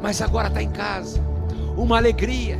mas 0.00 0.20
agora 0.20 0.48
está 0.48 0.62
em 0.62 0.70
casa. 0.70 1.31
Uma 1.76 1.96
alegria, 1.96 2.58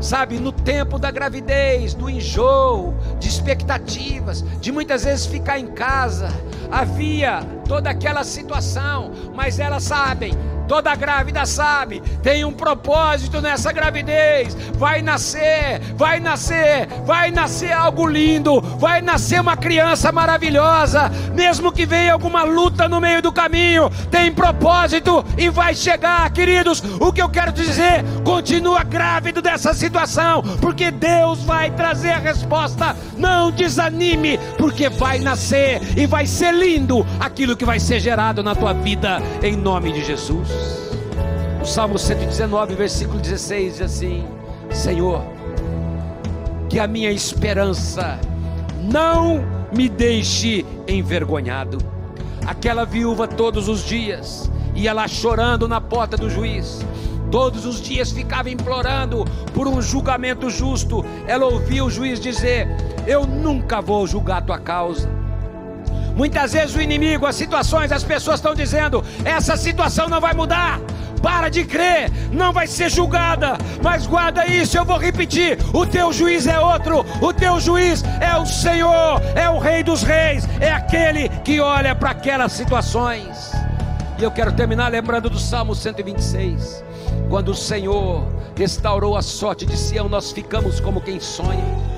sabe, 0.00 0.38
no 0.38 0.52
tempo 0.52 0.98
da 0.98 1.10
gravidez, 1.10 1.94
do 1.94 2.10
enjoo, 2.10 2.94
de 3.18 3.28
expectativas, 3.28 4.44
de 4.60 4.70
muitas 4.72 5.04
vezes 5.04 5.26
ficar 5.26 5.58
em 5.58 5.68
casa, 5.68 6.28
havia 6.70 7.40
toda 7.66 7.90
aquela 7.90 8.24
situação, 8.24 9.12
mas 9.34 9.58
elas 9.58 9.84
sabem, 9.84 10.34
Toda 10.68 10.94
grávida 10.94 11.44
sabe, 11.44 12.00
tem 12.22 12.44
um 12.44 12.52
propósito 12.52 13.40
nessa 13.40 13.72
gravidez. 13.72 14.56
Vai 14.74 15.02
nascer, 15.02 15.80
vai 15.96 16.20
nascer, 16.20 16.88
vai 17.04 17.30
nascer 17.30 17.72
algo 17.72 18.06
lindo, 18.06 18.60
vai 18.60 19.00
nascer 19.00 19.40
uma 19.40 19.56
criança 19.56 20.10
maravilhosa, 20.12 21.10
mesmo 21.34 21.72
que 21.72 21.84
venha 21.84 22.12
alguma 22.12 22.44
luta 22.44 22.88
no 22.88 23.00
meio 23.00 23.20
do 23.20 23.32
caminho, 23.32 23.90
tem 24.10 24.32
propósito 24.32 25.24
e 25.36 25.48
vai 25.50 25.74
chegar, 25.74 26.30
queridos. 26.30 26.82
O 27.00 27.12
que 27.12 27.20
eu 27.20 27.28
quero 27.28 27.52
dizer, 27.52 28.04
continua 28.24 28.82
grávido 28.82 29.42
dessa 29.42 29.74
situação, 29.74 30.42
porque 30.60 30.90
Deus 30.90 31.42
vai 31.44 31.70
trazer 31.70 32.10
a 32.10 32.18
resposta. 32.18 32.96
Não 33.16 33.50
desanime, 33.50 34.38
porque 34.56 34.88
vai 34.88 35.18
nascer 35.18 35.80
e 35.96 36.06
vai 36.06 36.26
ser 36.26 36.52
lindo 36.52 37.06
aquilo 37.20 37.56
que 37.56 37.64
vai 37.64 37.80
ser 37.80 38.00
gerado 38.00 38.42
na 38.42 38.54
tua 38.54 38.72
vida 38.72 39.20
em 39.42 39.56
nome 39.56 39.92
de 39.92 40.04
Jesus. 40.04 40.51
O 41.60 41.64
Salmo 41.64 41.98
119, 41.98 42.74
versículo 42.74 43.20
16 43.20 43.74
diz 43.74 43.82
assim: 43.82 44.26
Senhor, 44.70 45.22
que 46.68 46.78
a 46.78 46.86
minha 46.86 47.10
esperança 47.10 48.18
não 48.80 49.44
me 49.72 49.88
deixe 49.88 50.66
envergonhado. 50.88 51.78
Aquela 52.46 52.84
viúva 52.84 53.28
todos 53.28 53.68
os 53.68 53.84
dias 53.84 54.50
ia 54.74 54.92
lá 54.92 55.06
chorando 55.06 55.68
na 55.68 55.80
porta 55.80 56.16
do 56.16 56.28
juiz. 56.28 56.84
Todos 57.30 57.64
os 57.64 57.80
dias 57.80 58.10
ficava 58.10 58.50
implorando 58.50 59.24
por 59.54 59.66
um 59.66 59.80
julgamento 59.80 60.50
justo. 60.50 61.04
Ela 61.26 61.46
ouvia 61.46 61.84
o 61.84 61.90
juiz 61.90 62.20
dizer: 62.20 62.68
Eu 63.06 63.26
nunca 63.26 63.80
vou 63.80 64.06
julgar 64.06 64.42
tua 64.42 64.58
causa. 64.58 65.08
Muitas 66.16 66.52
vezes 66.52 66.76
o 66.76 66.80
inimigo, 66.80 67.26
as 67.26 67.36
situações, 67.36 67.90
as 67.90 68.04
pessoas 68.04 68.36
estão 68.36 68.54
dizendo: 68.54 69.04
essa 69.24 69.56
situação 69.56 70.08
não 70.08 70.20
vai 70.20 70.34
mudar, 70.34 70.80
para 71.22 71.48
de 71.48 71.64
crer, 71.64 72.10
não 72.30 72.52
vai 72.52 72.66
ser 72.66 72.90
julgada. 72.90 73.56
Mas 73.82 74.06
guarda 74.06 74.46
isso, 74.46 74.76
eu 74.76 74.84
vou 74.84 74.98
repetir: 74.98 75.58
o 75.72 75.86
teu 75.86 76.12
juiz 76.12 76.46
é 76.46 76.58
outro, 76.58 77.04
o 77.20 77.32
teu 77.32 77.58
juiz 77.58 78.04
é 78.20 78.36
o 78.36 78.44
Senhor, 78.44 79.20
é 79.34 79.48
o 79.48 79.58
Rei 79.58 79.82
dos 79.82 80.02
Reis, 80.02 80.46
é 80.60 80.70
aquele 80.70 81.28
que 81.28 81.60
olha 81.60 81.94
para 81.94 82.10
aquelas 82.10 82.52
situações. 82.52 83.52
E 84.18 84.22
eu 84.22 84.30
quero 84.30 84.52
terminar 84.52 84.88
lembrando 84.88 85.30
do 85.30 85.38
Salmo 85.38 85.74
126, 85.74 86.84
quando 87.28 87.48
o 87.48 87.54
Senhor 87.54 88.24
restaurou 88.54 89.16
a 89.16 89.22
sorte 89.22 89.64
de 89.64 89.76
Sião, 89.76 90.08
nós 90.08 90.30
ficamos 90.30 90.78
como 90.78 91.00
quem 91.00 91.18
sonha 91.18 91.91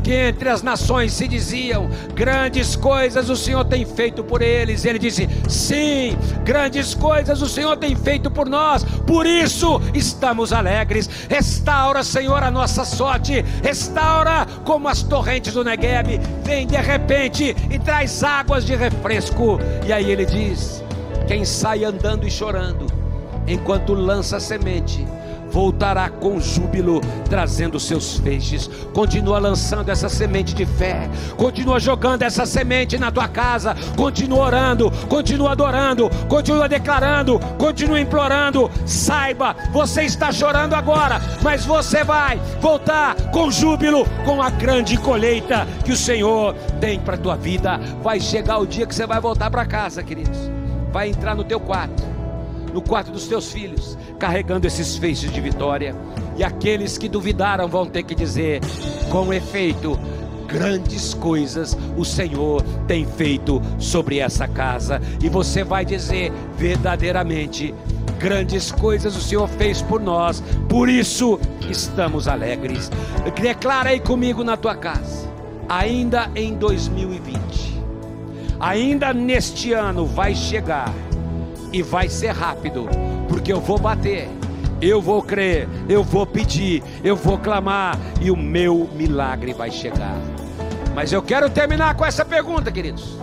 porque 0.00 0.14
entre 0.14 0.48
as 0.48 0.62
nações 0.62 1.12
se 1.12 1.28
diziam: 1.28 1.90
grandes 2.14 2.74
coisas 2.74 3.28
o 3.28 3.36
Senhor 3.36 3.66
tem 3.66 3.84
feito 3.84 4.24
por 4.24 4.40
eles. 4.40 4.86
Ele 4.86 4.98
disse: 4.98 5.28
sim, 5.46 6.16
grandes 6.42 6.94
coisas 6.94 7.42
o 7.42 7.48
Senhor 7.48 7.76
tem 7.76 7.94
feito 7.94 8.30
por 8.30 8.48
nós, 8.48 8.82
por 9.06 9.26
isso 9.26 9.78
estamos 9.92 10.54
alegres. 10.54 11.06
Restaura, 11.28 12.02
Senhor, 12.02 12.42
a 12.42 12.50
nossa 12.50 12.82
sorte, 12.82 13.44
restaura 13.62 14.46
como 14.64 14.88
as 14.88 15.02
torrentes 15.02 15.52
do 15.52 15.62
Negueb, 15.62 16.18
vem 16.44 16.66
de 16.66 16.76
repente 16.76 17.54
e 17.70 17.78
traz 17.78 18.24
águas 18.24 18.64
de 18.64 18.74
refresco. 18.74 19.58
E 19.86 19.92
aí 19.92 20.10
ele 20.10 20.24
diz: 20.24 20.82
quem 21.28 21.44
sai 21.44 21.84
andando 21.84 22.26
e 22.26 22.30
chorando, 22.30 22.86
enquanto 23.46 23.92
lança 23.92 24.40
semente, 24.40 25.06
voltará 25.50 26.08
com 26.08 26.40
júbilo, 26.40 27.00
trazendo 27.28 27.78
seus 27.78 28.18
feixes. 28.18 28.68
Continua 28.92 29.38
lançando 29.38 29.88
essa 29.90 30.08
semente 30.08 30.54
de 30.54 30.64
fé, 30.64 31.08
continua 31.36 31.78
jogando 31.80 32.22
essa 32.22 32.46
semente 32.46 32.98
na 32.98 33.10
tua 33.10 33.28
casa, 33.28 33.74
continua 33.96 34.46
orando, 34.46 34.90
continua 35.08 35.52
adorando, 35.52 36.10
continua 36.28 36.68
declarando, 36.68 37.38
continua 37.58 38.00
implorando. 38.00 38.70
Saiba, 38.86 39.56
você 39.72 40.02
está 40.02 40.32
chorando 40.32 40.74
agora, 40.74 41.20
mas 41.42 41.64
você 41.64 42.04
vai 42.04 42.40
voltar 42.60 43.14
com 43.30 43.50
júbilo, 43.50 44.06
com 44.24 44.42
a 44.42 44.50
grande 44.50 44.96
colheita 44.96 45.66
que 45.84 45.92
o 45.92 45.96
Senhor 45.96 46.54
tem 46.80 46.98
para 47.00 47.14
a 47.14 47.18
tua 47.18 47.36
vida. 47.36 47.78
Vai 48.02 48.20
chegar 48.20 48.58
o 48.58 48.66
dia 48.66 48.86
que 48.86 48.94
você 48.94 49.06
vai 49.06 49.20
voltar 49.20 49.50
para 49.50 49.66
casa, 49.66 50.02
queridos. 50.02 50.50
Vai 50.92 51.08
entrar 51.08 51.34
no 51.34 51.44
teu 51.44 51.60
quarto 51.60 52.19
no 52.72 52.82
quarto 52.82 53.10
dos 53.10 53.26
teus 53.26 53.52
filhos, 53.52 53.96
carregando 54.18 54.66
esses 54.66 54.96
feixes 54.96 55.32
de 55.32 55.40
vitória. 55.40 55.94
E 56.36 56.44
aqueles 56.44 56.96
que 56.96 57.08
duvidaram 57.08 57.68
vão 57.68 57.86
ter 57.86 58.02
que 58.02 58.14
dizer: 58.14 58.60
com 59.10 59.32
efeito, 59.32 59.98
grandes 60.46 61.14
coisas 61.14 61.76
o 61.96 62.04
Senhor 62.04 62.62
tem 62.86 63.06
feito 63.06 63.62
sobre 63.78 64.18
essa 64.18 64.48
casa. 64.48 65.00
E 65.22 65.28
você 65.28 65.62
vai 65.62 65.84
dizer 65.84 66.32
verdadeiramente: 66.56 67.74
grandes 68.18 68.70
coisas 68.72 69.16
o 69.16 69.20
Senhor 69.20 69.48
fez 69.48 69.80
por 69.80 70.00
nós, 70.00 70.42
por 70.68 70.88
isso 70.88 71.38
estamos 71.70 72.28
alegres. 72.28 72.90
Declara 73.40 73.90
aí 73.90 74.00
comigo 74.00 74.42
na 74.42 74.56
tua 74.56 74.74
casa, 74.74 75.28
ainda 75.68 76.30
em 76.34 76.54
2020, 76.54 77.82
ainda 78.58 79.12
neste 79.12 79.72
ano 79.72 80.04
vai 80.04 80.34
chegar 80.34 80.92
e 81.72 81.82
vai 81.82 82.08
ser 82.08 82.30
rápido, 82.30 82.88
porque 83.28 83.52
eu 83.52 83.60
vou 83.60 83.78
bater, 83.78 84.28
eu 84.80 85.00
vou 85.00 85.22
crer, 85.22 85.68
eu 85.88 86.02
vou 86.02 86.26
pedir, 86.26 86.82
eu 87.04 87.14
vou 87.14 87.38
clamar 87.38 87.98
e 88.20 88.30
o 88.30 88.36
meu 88.36 88.88
milagre 88.94 89.52
vai 89.52 89.70
chegar. 89.70 90.16
Mas 90.94 91.12
eu 91.12 91.22
quero 91.22 91.48
terminar 91.48 91.94
com 91.94 92.04
essa 92.04 92.24
pergunta, 92.24 92.72
queridos: 92.72 93.16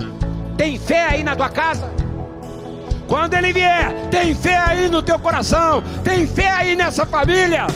tem 0.56 0.78
fé 0.78 1.06
aí 1.06 1.24
na 1.24 1.36
tua 1.36 1.50
casa? 1.50 1.92
Quando 3.08 3.36
ele 3.36 3.54
vier, 3.54 4.10
tem 4.12 4.36
fé 4.36 4.58
aí 4.58 4.90
no 4.90 5.02
teu 5.02 5.18
coração, 5.18 5.82
tem 6.04 6.28
fé 6.28 6.50
aí 6.50 6.76
nessa 6.76 7.06
família. 7.06 7.68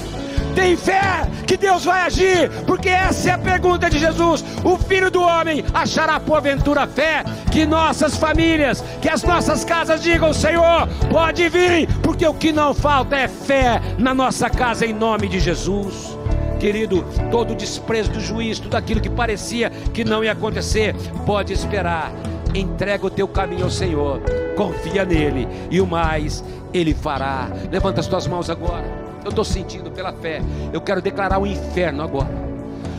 Tem 0.56 0.76
fé 0.76 1.28
que 1.48 1.58
Deus 1.58 1.86
vai 1.86 2.02
agir, 2.04 2.50
porque 2.66 2.90
essa 2.90 3.30
é 3.30 3.34
a 3.34 3.38
pergunta 3.38 3.90
de 3.90 4.00
Jesus. 4.00 4.44
O 4.64 4.78
filho 4.78 5.10
do 5.10 5.22
homem 5.22 5.64
achará 5.74 6.20
porventura 6.20 6.88
fé 6.88 7.24
que 7.52 7.66
nossas 7.66 8.18
famílias, 8.18 8.84
que 9.02 9.10
as 9.10 9.24
nossas 9.24 9.64
casas 9.64 10.02
digam: 10.02 10.34
Senhor, 10.34 10.88
pode 11.10 11.48
vir, 11.50 11.88
porque 12.02 12.26
o 12.26 12.34
que 12.34 12.52
não 12.52 12.74
falta 12.74 13.16
é 13.16 13.28
fé 13.28 13.82
na 13.98 14.14
nossa 14.14 14.50
casa, 14.50 14.86
em 14.86 14.94
nome 14.94 15.28
de 15.28 15.40
Jesus. 15.40 16.18
Querido, 16.60 17.04
todo 17.32 17.54
o 17.54 17.56
desprezo 17.56 18.12
do 18.12 18.20
juiz, 18.20 18.60
tudo 18.60 18.76
aquilo 18.76 19.02
que 19.02 19.10
parecia 19.10 19.72
que 19.94 20.04
não 20.04 20.24
ia 20.24 20.34
acontecer, 20.34 20.96
pode 21.26 21.52
esperar. 21.52 22.12
Entrega 22.54 23.06
o 23.06 23.10
teu 23.10 23.28
caminho 23.28 23.64
ao 23.64 23.72
Senhor, 23.72 24.22
confia 24.56 25.04
nele 25.04 25.48
e 25.72 25.82
o 25.82 25.88
mais 25.88 26.44
ele 26.74 26.94
fará. 26.94 27.48
Levanta 27.72 28.02
as 28.02 28.08
tuas 28.08 28.28
mãos 28.28 28.50
agora. 28.50 29.01
Eu 29.24 29.30
estou 29.30 29.44
sentindo 29.46 29.92
pela 29.92 30.12
fé. 30.14 30.42
Eu 30.74 30.82
quero 30.82 31.02
declarar 31.02 31.40
o 31.40 31.46
inferno 31.46 32.04
agora. 32.04 32.30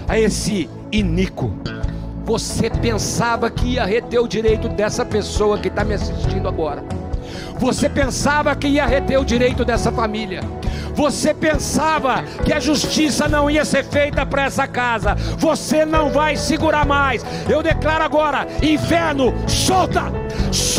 A 0.08 0.18
esse 0.18 0.68
iníquo. 0.90 1.52
Você 2.24 2.70
pensava 2.70 3.50
que 3.50 3.74
ia 3.74 3.84
reter 3.84 4.20
o 4.20 4.28
direito 4.28 4.68
dessa 4.68 5.04
pessoa 5.04 5.58
que 5.58 5.68
está 5.68 5.84
me 5.84 5.94
assistindo 5.94 6.48
agora. 6.48 6.84
Você 7.58 7.88
pensava 7.88 8.54
que 8.54 8.68
ia 8.68 8.86
reter 8.86 9.18
o 9.18 9.24
direito 9.24 9.64
dessa 9.64 9.90
família. 9.90 10.40
Você 10.94 11.32
pensava 11.32 12.22
que 12.44 12.52
a 12.52 12.60
justiça 12.60 13.28
não 13.28 13.50
ia 13.50 13.64
ser 13.64 13.84
feita 13.84 14.26
para 14.26 14.44
essa 14.44 14.66
casa. 14.66 15.14
Você 15.38 15.84
não 15.84 16.10
vai 16.10 16.36
segurar 16.36 16.86
mais. 16.86 17.24
Eu 17.48 17.62
declaro 17.62 18.04
agora: 18.04 18.46
inferno, 18.62 19.34
solta! 19.48 20.12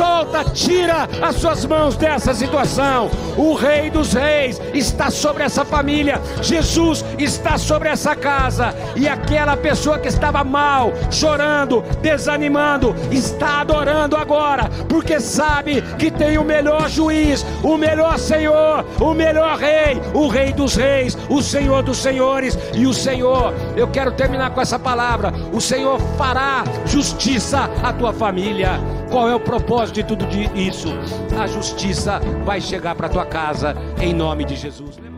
Solta, 0.04 0.44
tira 0.44 1.08
as 1.22 1.38
suas 1.38 1.64
mãos 1.66 1.96
dessa 1.96 2.34
situação. 2.34 3.10
O 3.38 3.54
Rei 3.54 3.90
dos 3.90 4.12
Reis 4.14 4.60
está 4.74 5.10
sobre 5.10 5.44
essa 5.44 5.64
família, 5.64 6.22
Jesus 6.42 7.06
está 7.18 7.58
sobre 7.58 7.88
essa 7.88 8.14
casa, 8.14 8.76
e 8.98 9.08
aquela 9.08 9.56
pessoa 9.56 9.98
que 9.98 10.10
estava 10.10 10.44
mal, 10.44 10.92
chorando, 11.10 11.82
desanimando, 12.02 12.94
está 13.12 13.62
adorando 13.62 14.18
agora, 14.18 14.70
porque 14.90 15.20
sabe 15.22 15.82
que 15.98 16.12
tem 16.12 16.38
o 16.38 16.44
melhor 16.44 16.90
juiz, 16.90 17.46
o 17.64 17.78
melhor 17.78 18.20
Senhor, 18.20 18.86
o 19.00 19.14
melhor 19.14 19.58
Rei, 19.58 20.02
o 20.14 20.28
Rei 20.28 20.52
dos 20.52 20.76
Reis, 20.76 21.18
o 21.30 21.42
Senhor 21.42 21.82
dos 21.82 21.98
Senhores, 21.98 22.58
e 22.74 22.86
o 22.86 22.94
Senhor, 22.94 23.54
eu 23.78 23.88
quero 23.88 24.12
terminar 24.12 24.52
com 24.52 24.60
essa 24.60 24.78
palavra: 24.78 25.34
o 25.54 25.62
Senhor 25.62 26.00
fará 26.18 26.64
justiça 26.86 27.70
à 27.82 27.94
tua 27.94 28.12
família. 28.12 28.80
Qual 29.14 29.30
é 29.30 29.36
o 29.36 29.40
propósito 29.40 29.93
de 29.94 30.04
tudo 30.04 30.26
isso? 30.56 30.90
A 31.40 31.46
justiça 31.46 32.20
vai 32.44 32.60
chegar 32.60 32.96
para 32.96 33.08
tua 33.08 33.26
casa 33.26 33.76
em 34.02 34.14
nome 34.14 34.44
de 34.44 34.56
Jesus. 34.56 35.13